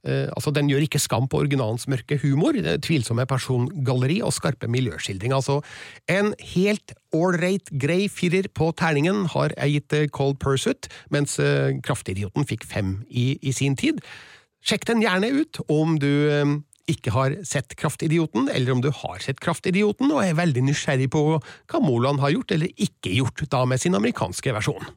[0.08, 5.34] eh, altså Den gjør ikke skam på originalens mørke humor, tvilsomme persongalleri og skarpe miljøskildring.
[5.36, 5.60] Altså,
[6.08, 11.76] en helt ålreit grei firer på terningen har jeg gitt eh, Cold Pursuit, mens eh,
[11.84, 14.00] Kraftidioten fikk fem i, i sin tid.
[14.66, 16.56] Sjekk den gjerne ut om du eh,
[16.90, 21.22] ikke har sett Kraftidioten, eller om du har sett Kraftidioten og er veldig nysgjerrig på
[21.38, 24.90] hva Moland har gjort eller ikke gjort da med sin amerikanske versjon.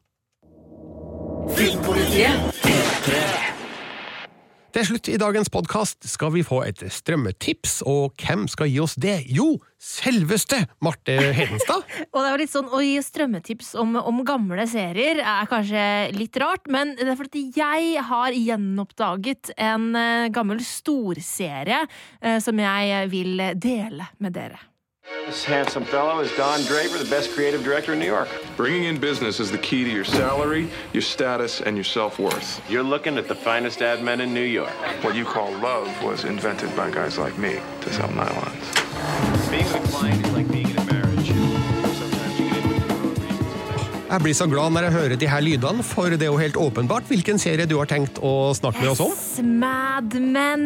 [4.69, 8.93] Til slutt i dagens podkast skal vi få et strømmetips, og hvem skal gi oss
[9.01, 9.15] det?
[9.33, 11.87] Jo, selveste Marte Hedenstad!
[12.13, 16.37] Og det er litt sånn, Å gi strømmetips om, om gamle serier er kanskje litt
[16.37, 21.81] rart, men det er fordi jeg har gjenoppdaget en eh, gammel storserie
[22.21, 24.68] eh, som jeg vil dele med dere.
[25.09, 28.29] This handsome fellow is Don Draper, the best creative director in New York.
[28.55, 32.61] Bringing in business is the key to your salary, your status, and your self-worth.
[32.69, 34.69] You're looking at the finest ad men in New York.
[35.01, 39.49] What you call love was invented by guys like me to sell nylons.
[39.49, 39.65] Being
[44.09, 46.55] Jeg blir så glad når jeg hører de her lydene, for det er jo helt
[46.57, 49.11] åpenbart hvilken serie du har tenkt å snakke med oss om.
[49.13, 50.63] Yes, Mad Men.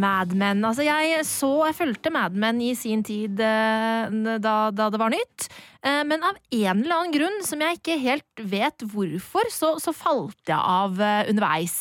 [0.00, 0.62] Mad Men.
[0.64, 4.08] Altså, jeg så Jeg fulgte Mad Men i sin tid eh,
[4.40, 5.50] da, da det var nytt.
[5.84, 9.92] Eh, Men av en eller annen grunn, som jeg ikke helt vet hvorfor, så, så
[9.92, 11.78] falt jeg av eh, underveis.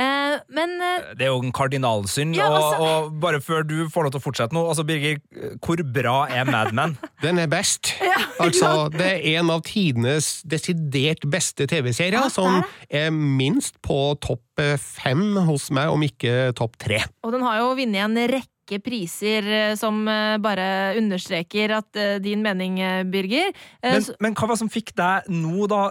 [0.00, 2.36] Eh, Men eh, Det er jo en kardinalsynd.
[2.36, 5.18] Ja, altså- og, og bare før du får lov til å fortsette nå, altså Birger,
[5.60, 6.96] hvor bra er Mad Men?
[7.24, 7.92] Den er best.
[8.42, 14.40] altså, det er en av tidenes desidert beste TV-serier, Ja, som er minst på topp
[14.78, 17.00] fem hos meg, om ikke topp tre.
[17.24, 18.51] Og den har jo vunnet en rekke
[18.82, 22.78] priser eh, som eh, bare understreker at eh, din mening,
[23.12, 23.50] Birger.
[23.82, 25.82] Men, men hva var det som fikk deg nå, da,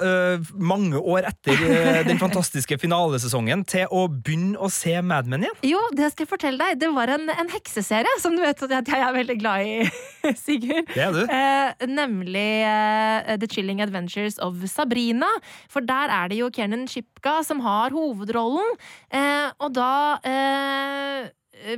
[0.57, 1.59] mange år etter
[2.07, 5.59] den fantastiske finalesesongen, til å begynne å se Mad Men igjen?
[5.73, 6.79] Jo, det skal jeg fortelle deg.
[6.81, 9.75] Det var en, en hekseserie, som du vet at jeg er veldig glad i,
[10.43, 10.89] Sigurd.
[10.93, 11.21] Det er du.
[11.25, 15.29] Eh, nemlig eh, The Chilling Adventures of Sabrina.
[15.71, 18.75] For der er det jo Kernan Shipka som har hovedrollen.
[19.11, 19.93] Eh, og da
[20.27, 21.29] eh,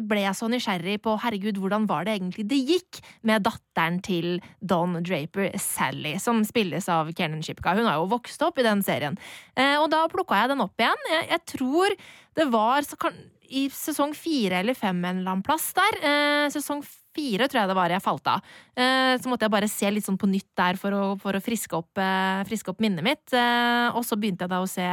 [0.08, 4.40] ble jeg så nysgjerrig på herregud, hvordan var det egentlig det gikk med datteren til
[4.60, 7.76] Don Draper, Sally, som spilles av Kernan Shipka.
[7.78, 9.20] Hun har jo vokst opp i den serien.
[9.56, 11.08] Eh, og da plukka jeg den opp igjen.
[11.12, 11.96] Jeg, jeg tror
[12.40, 13.24] det var kan,
[13.54, 16.02] i sesong fire eller fem en eller annen plass der.
[16.02, 18.54] Eh, sesong fire tror jeg det var jeg falt av.
[18.76, 21.42] Eh, så måtte jeg bare se litt sånn på nytt der for å, for å
[21.44, 23.26] friske, opp, eh, friske opp minnet mitt.
[23.34, 24.88] Eh, og så begynte jeg da å se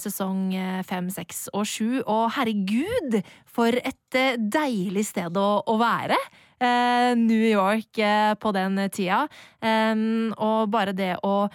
[0.00, 0.52] sesong
[0.86, 3.16] fem, seks og sju, og herregud,
[3.48, 6.18] for et deilig sted å, å være!
[7.16, 7.96] New York
[8.36, 9.22] på den tida.
[9.64, 11.48] Og bare det å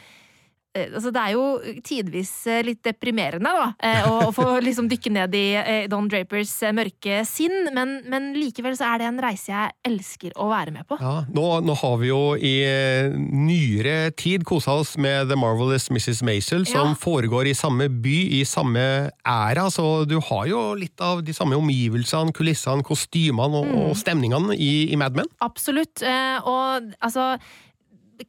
[0.75, 1.43] Altså, det er jo
[1.87, 6.51] tidvis eh, litt deprimerende, da, eh, å få liksom dykke ned i eh, Don Drapers
[6.67, 10.73] eh, mørke sinn, men, men likevel så er det en reise jeg elsker å være
[10.75, 10.97] med på.
[10.99, 15.87] Ja, nå, nå har vi jo i eh, nyere tid kosa oss med The Marvelous
[15.93, 16.21] Mrs.
[16.27, 16.97] Maisel, som Ja.
[16.99, 18.85] foregår i samme by, i samme
[19.25, 24.57] æra, så du har jo litt av de samme omgivelsene, kulissene, kostymene og, og stemningene
[24.59, 25.29] i, i Mad Men.
[25.45, 26.03] Absolutt.
[26.03, 27.35] Eh, og altså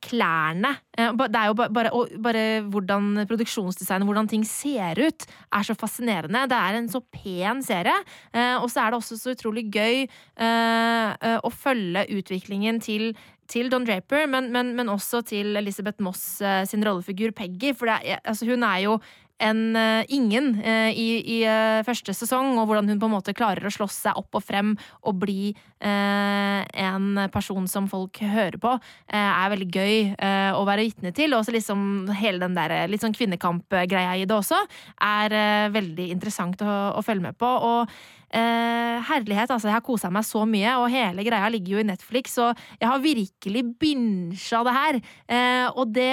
[0.03, 1.91] Klærne eh, Det er jo ba- bare,
[2.22, 6.47] bare hvordan produksjonsdesignet, hvordan ting ser ut, er så fascinerende.
[6.51, 7.95] Det er en så pen serie,
[8.34, 13.12] eh, og så er det også så utrolig gøy eh, å følge utviklingen til
[13.47, 17.70] til Don Draper, men, men, men også til Elizabeth Moss sin rollefigur Peggy.
[17.78, 18.97] For er, altså, hun er jo
[19.43, 21.07] en eh, ingen eh, i,
[21.37, 24.39] i eh, første sesong, og hvordan hun på en måte klarer å slåss seg opp
[24.39, 28.76] og frem og bli eh, en person som folk hører på,
[29.12, 31.37] eh, er veldig gøy eh, å være vitne til.
[31.37, 34.59] Og liksom hele den der litt sånn kvinnekampgreia i det også
[35.05, 37.49] er veldig interessant å, å følge med på.
[37.49, 37.97] Og
[38.35, 39.68] Eh, herlighet, altså.
[39.68, 42.89] Jeg har kosa meg så mye, og hele greia ligger jo i Netflix, og jeg
[42.91, 44.99] har virkelig binsja det her.
[45.31, 46.11] Eh, og det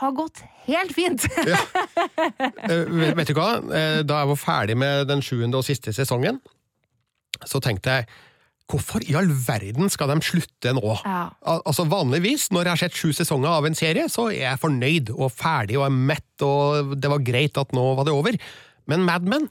[0.00, 1.26] har gått helt fint.
[2.66, 3.60] Eh, vet, du hva?
[3.62, 6.40] Eh, Da jeg var ferdig med den sjuende og siste sesongen,
[7.46, 8.08] så tenkte jeg
[8.66, 10.96] Hvorfor i all verden skal de slutte nå?
[11.04, 11.20] Ja.
[11.46, 14.58] Al altså Vanligvis, når jeg har sett sju sesonger av en serie, så er jeg
[14.64, 18.38] fornøyd og ferdig og er mett, og det var greit at nå var det over.
[18.90, 19.46] Men Mad Men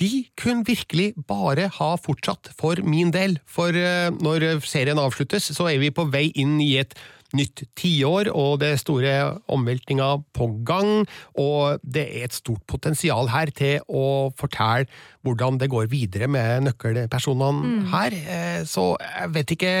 [0.00, 3.38] de kunne virkelig bare ha fortsatt, for min del.
[3.48, 6.92] For eh, når serien avsluttes, så er vi på vei inn i et
[7.36, 9.14] nytt tiår, og det er store
[9.52, 14.86] omveltninger på gang, og det er et stort potensial her til å fortelle
[15.26, 18.14] hvordan det går videre med nøkkelpersonene her.
[18.14, 19.74] Eh, Så jeg vet ikke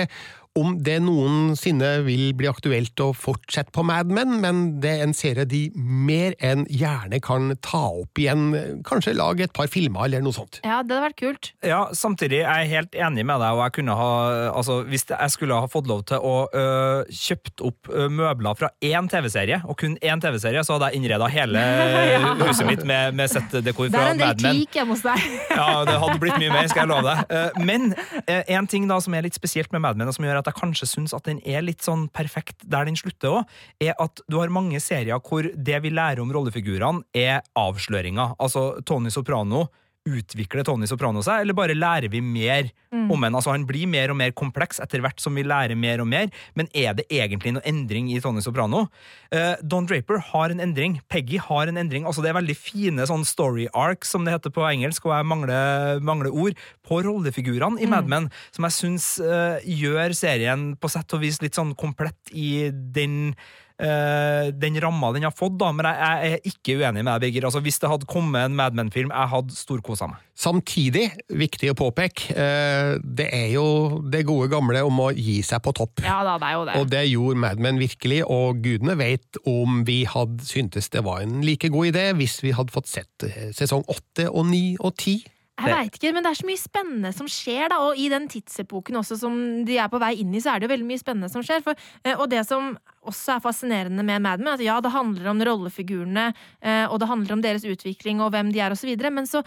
[0.56, 5.14] om det noensinne vil bli aktuelt å fortsette på Mad Men, men det er en
[5.16, 8.48] serie de mer enn gjerne kan ta opp igjen.
[8.86, 10.60] Kanskje lage et par filmer eller noe sånt.
[10.64, 11.50] ja, det hadde vært kult.
[11.66, 14.10] Ja, samtidig er jeg helt enig med deg, og jeg kunne ha
[14.56, 19.08] Altså, hvis jeg skulle ha fått lov til å øh, kjøpt opp møbler fra én
[19.10, 21.62] TV-serie, og kun én TV-serie, så hadde jeg innreda hele
[22.46, 24.60] huset mitt med, med settdekor Det fra er en del Mad Men.
[24.62, 25.26] teak hjemme hos deg.
[25.52, 27.60] Ja, det hadde blitt mye mer, skal jeg love deg.
[27.68, 27.90] Men
[28.26, 30.58] en ting da som er litt spesielt med Mad Men, og som gjør at jeg
[30.58, 34.38] kanskje syns at den er litt sånn perfekt der den slutter òg, er at du
[34.40, 38.36] har mange serier hvor det vi lærer om rollefigurene, er avsløringer.
[38.42, 39.66] Altså Tony Soprano
[40.06, 43.10] utvikler Tony Soprano seg, eller bare lærer vi mer Mm.
[43.10, 43.36] om henne?
[43.36, 46.30] Altså, han blir mer og mer kompleks etter hvert som vi lærer mer og mer,
[46.54, 48.86] men er det egentlig noe endring i Tony Soprano?
[49.34, 52.06] Uh, Don Draper har en endring, Peggy har en endring.
[52.06, 55.26] altså Det er veldig fine sånn story arcs, som det heter på engelsk, og jeg
[55.26, 60.88] mangler, mangler ord, på rollefigurene i Mad Men, som jeg syns uh, gjør serien på
[60.88, 63.34] sett og vis litt sånn komplett i den
[63.82, 67.26] eh, den ramma den har fått, da, men jeg, jeg er ikke uenig med deg,
[67.26, 67.48] Birger.
[67.48, 70.22] Altså, hvis det hadde kommet en Mad Men-film, jeg hadde storkosa meg.
[70.36, 73.66] Samtidig, viktig å påpeke, uh, det er jo
[74.04, 76.04] det gode gamle om å gi seg på topp.
[76.04, 76.80] Ja da, det er jo det.
[76.80, 81.24] Og det gjorde Mad Men virkelig, og gudene vet om vi hadde syntes det var
[81.24, 84.96] en like god idé hvis vi hadde fått sett eh, sesong åtte og ni og
[85.00, 85.18] ti.
[85.56, 87.78] Jeg vet ikke, men det er så mye spennende som skjer, da.
[87.86, 90.68] Og i den tidsepoken også som de er på vei inn i, så er det
[90.68, 91.62] jo veldig mye spennende som skjer.
[91.64, 92.74] For, eh, og det som
[93.06, 96.26] også er fascinerende med Mad Men, at ja, det handler om rollefigurene,
[96.60, 99.26] eh, og det handler om deres utvikling og hvem de er, og så videre, men
[99.26, 99.42] så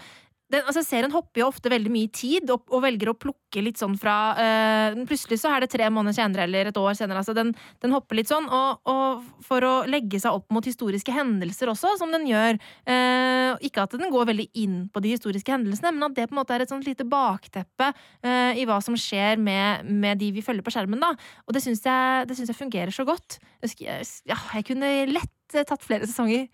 [0.50, 3.62] den, altså Serien hopper jo ofte veldig mye i tid, og, og velger å plukke
[3.62, 7.22] litt sånn fra øh, Plutselig så er det tre måneder senere eller et år senere.
[7.22, 11.14] altså Den, den hopper litt sånn, og, og for å legge seg opp mot historiske
[11.14, 12.58] hendelser også, som den gjør.
[12.90, 16.36] Øh, ikke at den går veldig inn på de historiske hendelsene, men at det på
[16.36, 20.32] en måte er et sånt lite bakteppe øh, i hva som skjer med, med de
[20.34, 21.02] vi følger på skjermen.
[21.02, 21.14] da
[21.46, 23.38] Og det syns jeg, jeg fungerer så godt.
[23.62, 26.48] Jeg, ja, jeg kunne lett tatt flere sesonger.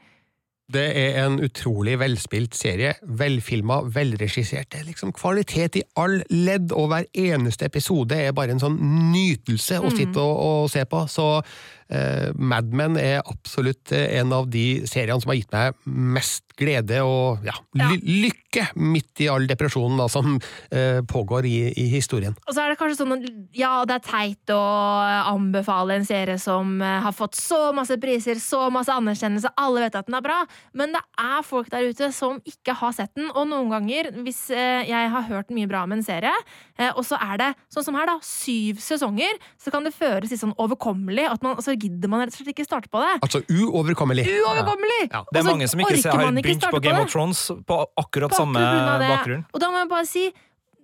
[0.66, 2.96] Det er en utrolig velspilt serie.
[3.02, 4.66] Velfilma, velregissert.
[4.72, 8.80] Det er liksom kvalitet i all ledd, og hver eneste episode er bare en sånn
[9.12, 11.04] nytelse å sitte og, og se på.
[11.06, 11.28] Så
[11.88, 15.80] eh, Mad Men er absolutt eh, en av de seriene som har gitt meg
[16.16, 20.38] mest glede og ja, ly lykke midt i all depresjonen da, som
[20.72, 22.36] eh, pågår i, i historien.
[22.46, 23.26] Og så er det kanskje sånn at
[23.56, 24.60] ja, det er teit å
[25.34, 29.98] anbefale en serie som eh, har fått så masse priser, så masse anerkjennelse, alle vet
[30.00, 30.38] at den er bra,
[30.76, 34.46] men det er folk der ute som ikke har sett den, og noen ganger, hvis
[34.54, 36.32] eh, jeg har hørt mye bra om en serie,
[36.78, 40.32] eh, og så er det, sånn som her da, syv sesonger, så kan det føles
[40.32, 43.12] litt sånn overkommelig, at man, så gidder man rett og slett ikke starte på det.
[43.26, 44.26] Altså uoverkommelig.
[44.26, 45.02] Uoverkommelig!
[45.10, 45.22] Ja.
[45.30, 48.42] Det er mange som ikke ser, har begynt på Game of Thrones på akkurat På
[48.42, 48.66] samme
[49.06, 49.46] bakgrunn.
[49.52, 50.28] Og da må jeg bare si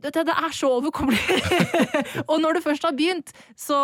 [0.02, 1.20] det, det er så overkommelig.
[2.30, 3.78] og når du først har begynt, så,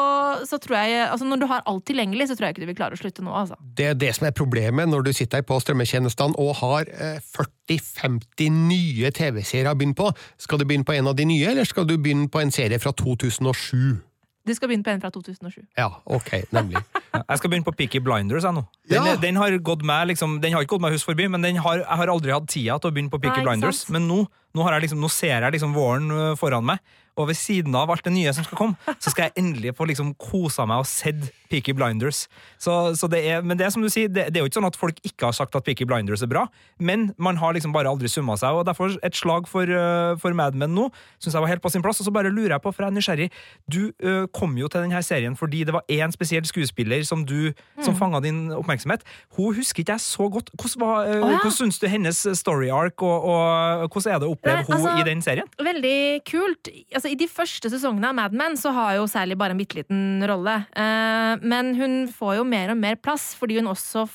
[0.44, 2.78] så tror jeg altså Når du har alt tilgjengelig, så tror jeg ikke du vil
[2.80, 3.58] klare å slutte nå, altså.
[3.78, 7.22] Det er det som er problemet når du sitter på strømmetjenestene og har eh,
[7.70, 10.10] 40-50 nye TV-serier å begynne på.
[10.42, 12.82] Skal du begynne på en av de nye, eller skal du begynne på en serie
[12.82, 14.07] fra 2007?
[14.48, 15.60] Du skal begynne på en fra 2007.
[15.78, 16.80] Ja, ok, nemlig.
[17.28, 18.44] Jeg skal begynne på Peaky Blinders.
[18.48, 18.64] Jeg, nå.
[18.88, 19.16] Den, Ja.
[19.20, 21.82] den har gått meg liksom, Den har ikke gått meg hus forbi, men den har,
[21.84, 23.84] jeg har aldri hatt tida til å begynne på Peaky Nei, Blinders.
[23.84, 23.92] sant?
[23.96, 24.18] Men nå,
[24.54, 26.78] nå, har jeg liksom, nå ser jeg liksom våren øh, foran meg,
[27.18, 29.88] og ved siden av alt det nye som skal komme, så skal jeg endelig få
[29.90, 32.28] liksom kosa meg og sett Peaky Blinders.
[32.62, 34.60] Så, så det er, men det er som du sier, det, det er jo ikke
[34.60, 36.44] sånn at folk ikke har sagt at Peaky Blinders er bra,
[36.78, 40.36] men man har liksom bare aldri summa seg, og derfor et slag for, øh, for
[40.38, 40.84] Mad Men nå
[41.18, 41.98] syns jeg var helt på sin plass.
[41.98, 43.28] Og så bare lurer jeg på, for jeg er nysgjerrig,
[43.66, 47.50] du øh, kom jo til denne serien fordi det var én spesiell skuespiller som du
[47.82, 47.98] som Mm.
[47.98, 49.02] fanga din oppmerksomhet.
[49.34, 50.52] Hun husker ikke jeg så godt.
[50.54, 51.50] Hvordan, var, Å, ja.
[51.50, 55.06] syns du hennes story arc, og, og hvordan er det å oppleve henne altså- i
[55.08, 55.50] den serien?
[55.58, 56.70] Veldig kult.
[56.94, 59.82] Altså, I de første sesongene av Mad Men så har jo Sally bare en bitte
[59.82, 60.64] liten rolle.
[60.76, 64.08] Uh, men hun får jo mer og mer plass, fordi hun også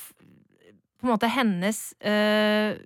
[1.03, 2.79] På en måte hennes uh,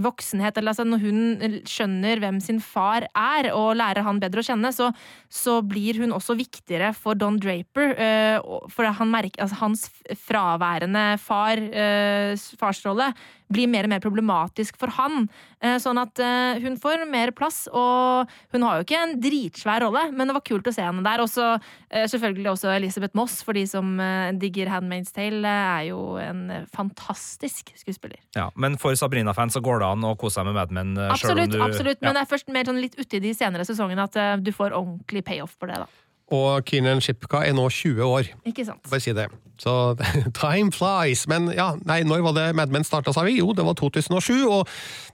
[0.00, 4.46] voksenhet, eller altså når hun skjønner hvem sin far er, og lærer han bedre å
[4.46, 4.90] kjenne, så,
[5.32, 7.94] så blir hun også viktigere for Don Draper.
[7.94, 9.86] Øh, for han merker, altså hans
[10.26, 13.12] fraværende far, øh, farsrolle,
[13.54, 15.28] blir mer og mer problematisk for han.
[15.62, 19.84] Eh, Sånn at eh, hun får mer plass, og hun har jo ikke en dritsvær
[19.86, 21.22] rolle, men det var kult å se henne der.
[21.24, 23.94] Og så eh, selvfølgelig også Elisabeth Moss, for de som
[24.40, 25.46] digger Handmaid's Tale,
[25.78, 26.44] er jo en
[26.74, 28.18] fantastisk skuespiller.
[28.36, 30.94] Ja, Men for Sabrina-fans så går det an å kose seg med Mad Men?
[31.08, 32.08] Absolutt, du, absolutt, Ja.
[32.10, 35.22] men det er først mer sånn litt uti de senere sesongene at du får ordentlig
[35.26, 35.86] payoff på det, da.
[36.32, 38.30] Og Keenan Shipka er nå 20 år.
[38.48, 38.80] Ikke sant?
[38.88, 39.28] Bare si det.
[39.60, 39.96] Så
[40.42, 41.26] time flies.
[41.30, 43.38] Men ja, nei, når var det Mad Men starta, sa vi?
[43.38, 44.68] Jo, det var 2007, og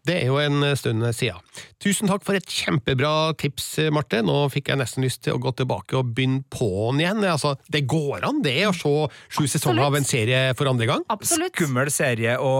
[0.08, 1.40] det er jo en stund siden.
[1.80, 4.22] Tusen takk for et kjempebra tips, Marte.
[4.24, 7.20] Nå fikk jeg nesten lyst til å gå tilbake og begynne på'n igjen.
[7.28, 8.94] Altså, det går an, det, å se
[9.36, 11.04] sju sesonger av en serie for andre gang?
[11.12, 11.52] Absolutt.
[11.56, 12.52] Skummel serie å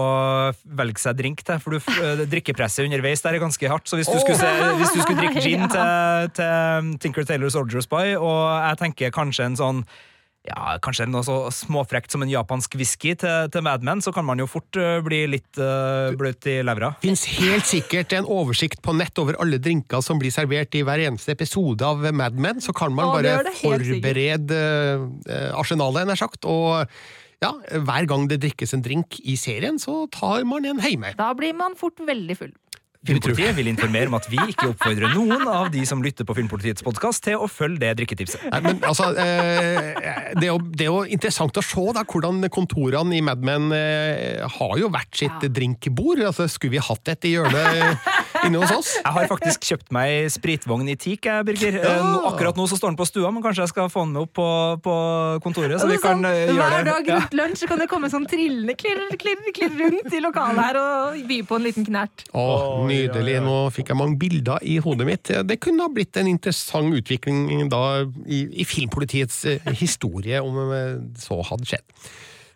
[0.77, 3.89] velge seg drink til, for du, drikkepresset underveis der er ganske hardt.
[3.89, 7.85] Så hvis du skulle, se, hvis du skulle drikke gin til, til Tinker Taylor Soldier
[7.85, 9.83] Spy, og jeg tenker kanskje en sånn
[10.47, 14.25] ja, kanskje noe så småfrekt som en japansk whisky til, til Mad Men, så kan
[14.25, 16.95] man jo fort øh, bli litt uh, bløt i levra.
[17.03, 21.03] Fins helt sikkert en oversikt på nett over alle drinker som blir servert i hver
[21.05, 24.61] eneste episode av Mad Men, så kan man Å, bare forberede
[25.29, 26.49] uh, arsenalet, nær sagt.
[26.49, 26.89] Og
[27.41, 27.53] ja,
[27.85, 31.13] hver gang det drikkes en drink i serien, så tar man en hjemme.
[31.21, 32.53] Da blir man fort veldig full.
[33.01, 36.83] Filmpolitiet vil informere om at vi ikke oppfordrer noen av de som lytter på Filmpolitiets
[36.85, 38.43] podkast til å følge det drikketipset.
[38.53, 39.87] Nei, men altså, eh,
[40.35, 43.71] det, er jo, det er jo interessant å se da, hvordan kontorene i Mad Men
[43.73, 46.21] eh, har jo hvert sitt drinkbord.
[46.29, 48.05] Altså, skulle vi hatt et i hjørnet
[48.47, 48.89] inne hos oss?
[48.99, 51.77] Jeg har faktisk kjøpt meg spritvogn i teak, jeg, Birger.
[51.81, 54.23] Eh, Akkurat nå så står den på stua, men kanskje jeg skal få den med
[54.25, 54.47] opp på,
[54.85, 54.95] på
[55.45, 56.85] kontoret, så vi kan Hver gjøre det.
[56.91, 57.19] dag Ja.
[57.19, 61.21] rundt lunsj kan det komme sånn trillende klirr, klirr, klirr rundt i lokalet her og
[61.29, 62.25] by på en liten knert.
[62.33, 62.47] Å,
[62.87, 63.37] nydelig.
[63.45, 65.31] Nå fikk jeg mange bilder i hodet mitt.
[65.47, 67.83] Det kunne ha blitt en interessant utvikling da
[68.25, 70.59] i, i Filmpolitiets eh, historie, om
[71.19, 71.87] så hadde skjedd.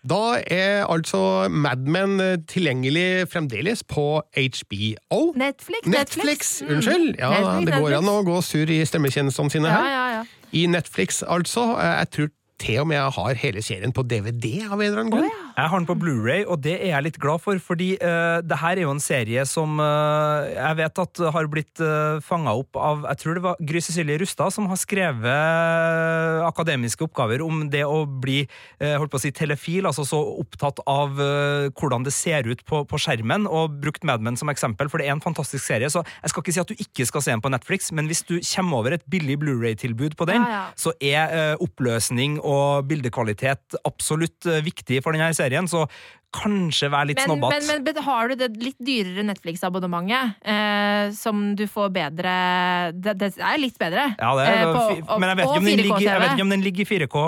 [0.06, 5.22] Da er altså Mad Men eh, tilgjengelig fremdeles på HBO.
[5.36, 6.76] Netflix, Netflix, Mm.
[6.76, 7.16] unnskyld!
[7.20, 7.98] Ja, Netflix, det går Netflix.
[7.98, 9.86] an å gå sur i stemmetjenestene sine her.
[9.90, 10.24] ja, ja.
[10.54, 11.76] I Netflix, altså.
[11.80, 12.30] Eh, Jeg tror
[12.60, 15.32] til og med jeg har hele serien på DVD av en eller annen grunn.
[15.56, 18.58] Jeg har den på Blu-ray, og det er jeg litt glad for, fordi uh, det
[18.60, 22.76] her er jo en serie som uh, jeg vet at har blitt uh, fanga opp
[22.76, 27.64] av Jeg tror det var Gry Cecilie Rustad som har skrevet eh, akademiske oppgaver om
[27.72, 32.06] det å bli uh, holdt på å si telefil, altså så opptatt av eh, hvordan
[32.06, 35.16] det ser ut på, på skjermen, og brukt Mad Men som eksempel, for det er
[35.16, 35.90] en fantastisk serie.
[35.92, 38.26] Så jeg skal ikke si at du ikke skal se den på Netflix, men hvis
[38.28, 40.64] du kommer over et billig Blu-ray-tilbud på den, Ja, ja.
[40.76, 45.86] så er eh, oppløsning og bildekvalitet absolutt eh, viktig for denne serien, så
[46.36, 47.62] kanskje vær litt Men, snobbete.
[47.64, 52.34] men, men men, har du det litt dyrere Netflix-abonnementet, eh, som du får bedre
[52.92, 54.10] Det, det er litt bedre.
[54.20, 56.42] Ja, det eh, på- fi- men jeg vet, ikke og 4K ligger, jeg vet ikke
[56.48, 57.22] om den ligger i 4K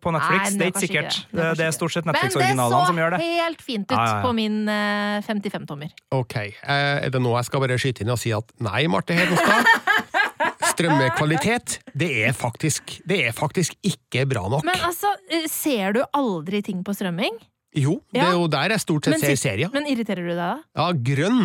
[0.00, 0.40] på Netflix.
[0.40, 1.18] Nei, det er ikke sikkert.
[1.18, 1.36] ikke.
[1.36, 2.08] Det, er det er stort sett.
[2.08, 3.18] Netflix-originalene som gjør det.
[3.20, 4.22] Men det så helt fint ut Ja, ja, ja.
[4.24, 5.90] på min eh, 55-tommer.
[6.16, 9.12] Ok, eh, er det nå jeg skal bare skyte inn og si at nei, Marte
[9.20, 9.68] Hedenstad?
[10.76, 14.64] Strømmekvalitet, det er faktisk, det er faktisk ikke bra nok.
[14.66, 17.36] Men altså, eh, ser du aldri ting på strømming?
[17.76, 19.68] Jo, det er jo der jeg stort sett Men ser serien.
[19.68, 19.74] serier.
[19.74, 20.52] Men irriterer du deg da?
[20.80, 21.42] Ja, grønn.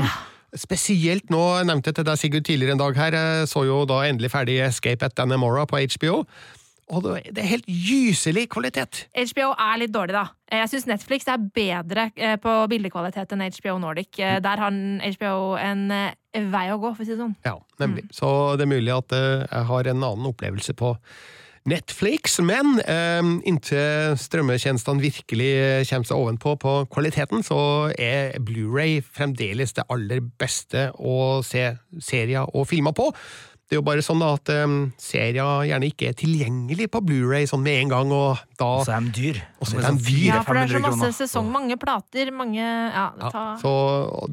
[0.58, 3.86] Spesielt nå, jeg nevnte jeg til deg Sigurd tidligere en dag her, jeg så jo
[3.88, 6.26] da endelig ferdig Escape at Dannemora på HBO.
[6.92, 9.06] Og det er helt gyselig kvalitet.
[9.16, 10.26] HBO er litt dårlig, da.
[10.52, 14.20] Jeg syns Netflix er bedre eh, på bildekvalitet enn HBO Nordic.
[14.20, 14.76] Eh, Der har
[15.16, 17.38] HBO en eh, vei å gå, for å si det sånn.
[17.48, 18.10] Ja, nemlig.
[18.12, 18.28] Så
[18.60, 20.92] det er mulig at jeg har en annen opplevelse på
[21.70, 25.52] Netflix, men eh, inntil strømmetjenestene virkelig
[25.92, 27.60] kommer seg ovenpå på kvaliteten, så
[28.02, 31.68] er Blu-ray fremdeles det aller beste å se
[32.02, 33.12] serier og filmer på.
[33.72, 37.46] Det er jo bare sånn da at eh, serier gjerne ikke er tilgjengelig på Blu-ray
[37.48, 39.40] sånn med en gang, og da Og så er de dyr.
[39.62, 40.26] Og så er de dyr.
[40.28, 43.72] Ja, for det er så masse sesong, mange plater, mange Ja, Ja, ta så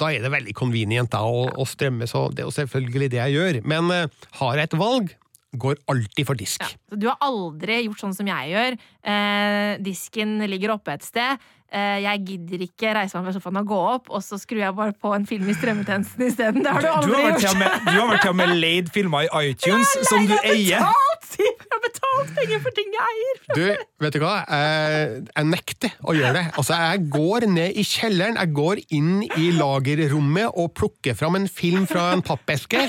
[0.01, 3.20] da er det veldig convenient da, å, å strømme, så det er jo selvfølgelig det
[3.20, 3.61] jeg gjør.
[3.68, 5.14] Men eh, har jeg et valg,
[5.57, 6.61] går alltid for disk.
[6.61, 6.96] Ja.
[6.96, 8.76] Du har aldri gjort sånn som jeg gjør.
[9.12, 11.40] Eh, disken ligger oppe et sted.
[11.69, 14.73] Eh, jeg gidder ikke reise meg fra sofaen og gå opp, og så skrur jeg
[14.77, 16.62] bare på en film i strømmetjenesten isteden.
[16.64, 17.59] Det har du Du aldri har gjort.
[17.61, 20.81] med, du har vel til og med leid filmer i iTunes som du eier.
[20.81, 21.29] Betalt!
[21.39, 23.41] Jeg har betalt penger for ting jeg eier!
[23.55, 23.61] Du,
[24.03, 24.33] vet du hva?
[24.49, 26.45] Jeg, jeg nekter å gjøre det.
[26.59, 31.47] Altså, jeg går ned i kjelleren, jeg går inn i lagerrommet og plukker fram en
[31.53, 32.87] film fra en pappeske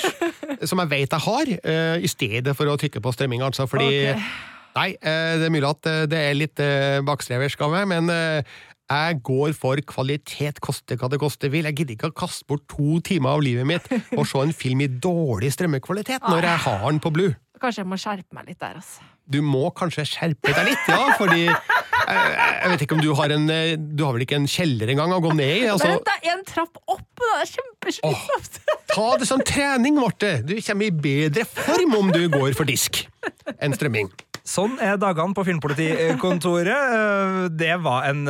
[0.63, 3.91] som jeg vet jeg har, eh, i stedet for å trykke på strømming, altså, fordi
[4.13, 4.23] okay.
[4.77, 8.11] Nei, eh, det er mulig at eh, det er litt eh, bakstreversk av meg, men
[8.13, 8.59] eh,
[8.89, 11.67] jeg går for kvalitet, koste hva det koste vil.
[11.69, 13.85] Jeg gidder ikke å kaste bort to timer av livet mitt
[14.17, 17.37] og se en film i dårlig strømmekvalitet når jeg har den på Blue.
[17.59, 19.05] Kanskje jeg må skjerpe meg litt der, altså.
[19.29, 21.57] Du må kanskje skjerpe deg litt, ja, fordi jeg,
[22.09, 25.11] jeg vet ikke om du har en eh, Du har vel ikke en kjeller engang
[25.13, 25.67] å gå ned i?
[25.69, 28.61] Altså, Men det er en trapp opp, det er kjempeslitsomt!
[28.89, 30.39] ta det som trening, Marte!
[30.47, 33.03] Du kommer i bedre form om du går for disk
[33.59, 34.09] enn strømming.
[34.49, 36.77] Sånn er dagene på Filmpolitikontoret.
[36.99, 38.23] Eh, Det var en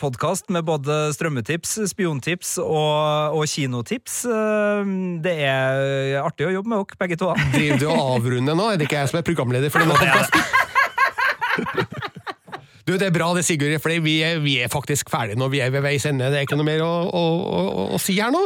[0.00, 4.18] podkast med både strømmetips, spiontips og, og kinotips.
[4.28, 4.90] Eh,
[5.24, 7.30] Det er artig å jobbe med dere, begge to.
[7.56, 8.68] Driver du og avrunder nå?
[8.74, 10.40] Er det ikke jeg som er programleder for denne podkasten?
[12.84, 15.46] Du, Det er bra det, Sigurd, for vi vi er faktisk ferdige nå.
[15.48, 16.26] Vi er ved veis ende.
[16.28, 18.42] Det er ikke noe mer å, å, å, å si her nå.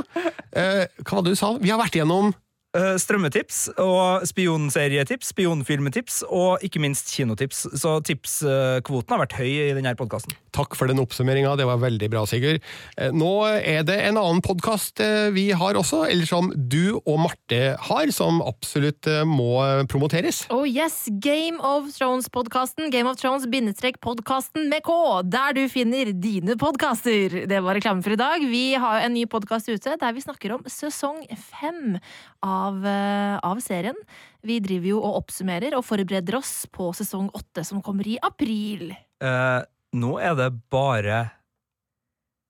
[0.55, 1.57] Eh, hva du sa?
[1.59, 7.65] Vi har vært igjennom Eh, Strømmetips og spionserietips, spionfilmetips og ikke minst kinotips.
[7.81, 10.37] Så tipskvoten har vært høy i denne podkasten.
[10.55, 12.61] Takk for den oppsummeringa, det var veldig bra, Sigurd.
[12.99, 15.01] Eh, Nå er det en annen podkast
[15.33, 19.59] vi har også, eller som du og Marte har, som absolutt eh, må
[19.91, 20.45] promoteres.
[20.55, 22.91] Oh yes, Game of Thrones-podkasten.
[22.93, 27.45] Game of Thrones-podkasten med K, der du finner dine podkaster.
[27.49, 28.45] Det var reklame for i dag.
[28.49, 31.99] Vi har en ny podkast ute der vi snakker om sesong fem
[32.45, 33.97] av, eh, av serien.
[34.43, 38.93] Vi driver jo og oppsummerer og forbereder oss på sesong åtte, som kommer i april.
[39.21, 39.61] Eh,
[39.99, 41.38] nå er det bare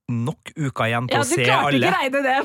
[0.08, 1.78] nok uker igjen til Ja, å du se klarte alle.
[1.78, 2.36] ikke regne det.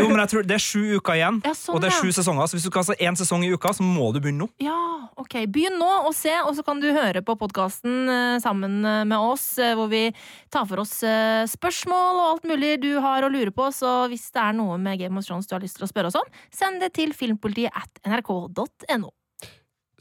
[0.00, 2.00] Jo, men jeg tror Det er sju uker igjen, Ja, sånn, og det er ja.
[2.02, 2.48] sju sesonger.
[2.50, 4.48] Så hvis du skal se én sesong i uka, så må du begynne nå.
[4.64, 4.74] Ja,
[5.16, 5.36] ok.
[5.54, 8.10] Begynn nå å se, og så kan du høre på podkasten
[8.42, 10.08] sammen eh, med oss, eh, hvor vi
[10.50, 13.70] tar for oss eh, spørsmål og alt mulig du har å lure på.
[13.70, 16.10] Så hvis det er noe med Game of Thrones du har lyst til å spørre
[16.10, 19.12] oss om, send det til filmpolitiet at nrk.no.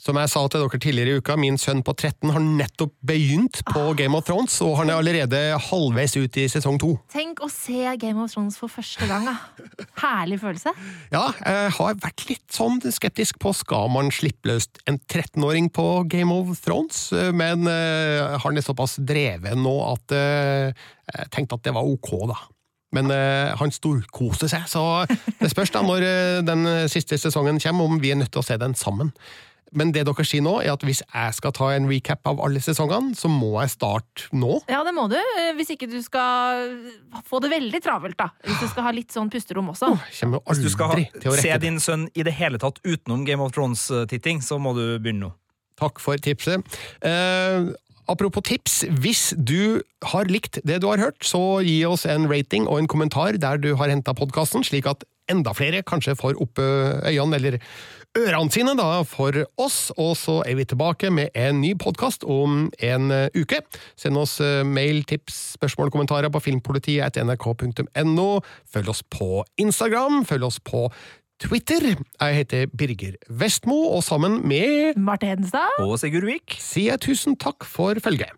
[0.01, 3.59] Som jeg sa til dere tidligere i uka, min sønn på 13 har nettopp begynt
[3.67, 6.95] på Game of Thrones, og han er allerede halvveis ut i sesong to.
[7.13, 9.35] Tenk å se Game of Thrones for første gang, da.
[10.01, 10.73] Herlig følelse.
[11.13, 15.85] Ja, jeg har vært litt sånn skeptisk på skal man slippe løst en 13-åring på
[16.09, 17.03] Game of Thrones,
[17.37, 20.73] men uh, har det såpass drevet nå at eh,
[21.11, 22.39] jeg tenkte at det var ok, da.
[22.97, 25.05] Men uh, han storkoser seg, så
[25.37, 28.49] det spørs da når uh, den siste sesongen kommer, om vi er nødt til å
[28.49, 29.13] se den sammen.
[29.73, 32.59] Men det dere sier nå, er at hvis jeg skal ta en recap av alle
[32.59, 34.57] sesongene, så må jeg starte nå.
[34.67, 36.73] Ja, det må du, eh, hvis ikke du skal
[37.29, 38.29] få det veldig travelt, da.
[38.43, 39.93] Hvis du skal ha litt sånn pusterom også.
[39.93, 41.61] Oh, kommer jo Hvis du skal ha, til å se rekke det.
[41.69, 45.31] din sønn i det hele tatt utenom Game of Thrones-titting, så må du begynne nå.
[45.79, 46.61] Takk for tipset.
[47.01, 47.71] Eh,
[48.11, 52.67] apropos tips, hvis du har likt det du har hørt, så gi oss en rating
[52.67, 56.59] og en kommentar der du har henta podkasten, slik at enda flere kanskje får opp
[56.59, 57.59] øynene eller
[58.17, 59.91] ørene sine da, for oss.
[59.99, 63.61] Og så er vi tilbake med en ny podkast om en eh, uke.
[63.99, 68.29] Send oss eh, mail, tips, spørsmål, kommentarer på filmpolitiet.nrk.no.
[68.73, 70.87] Følg oss på Instagram, følg oss på
[71.41, 71.93] Twitter.
[71.95, 75.79] Jeg heter Birger Vestmo, og sammen med Marte Hedenstad.
[75.81, 76.59] Og Sigurd Vik.
[76.61, 78.37] sier jeg tusen takk for følget.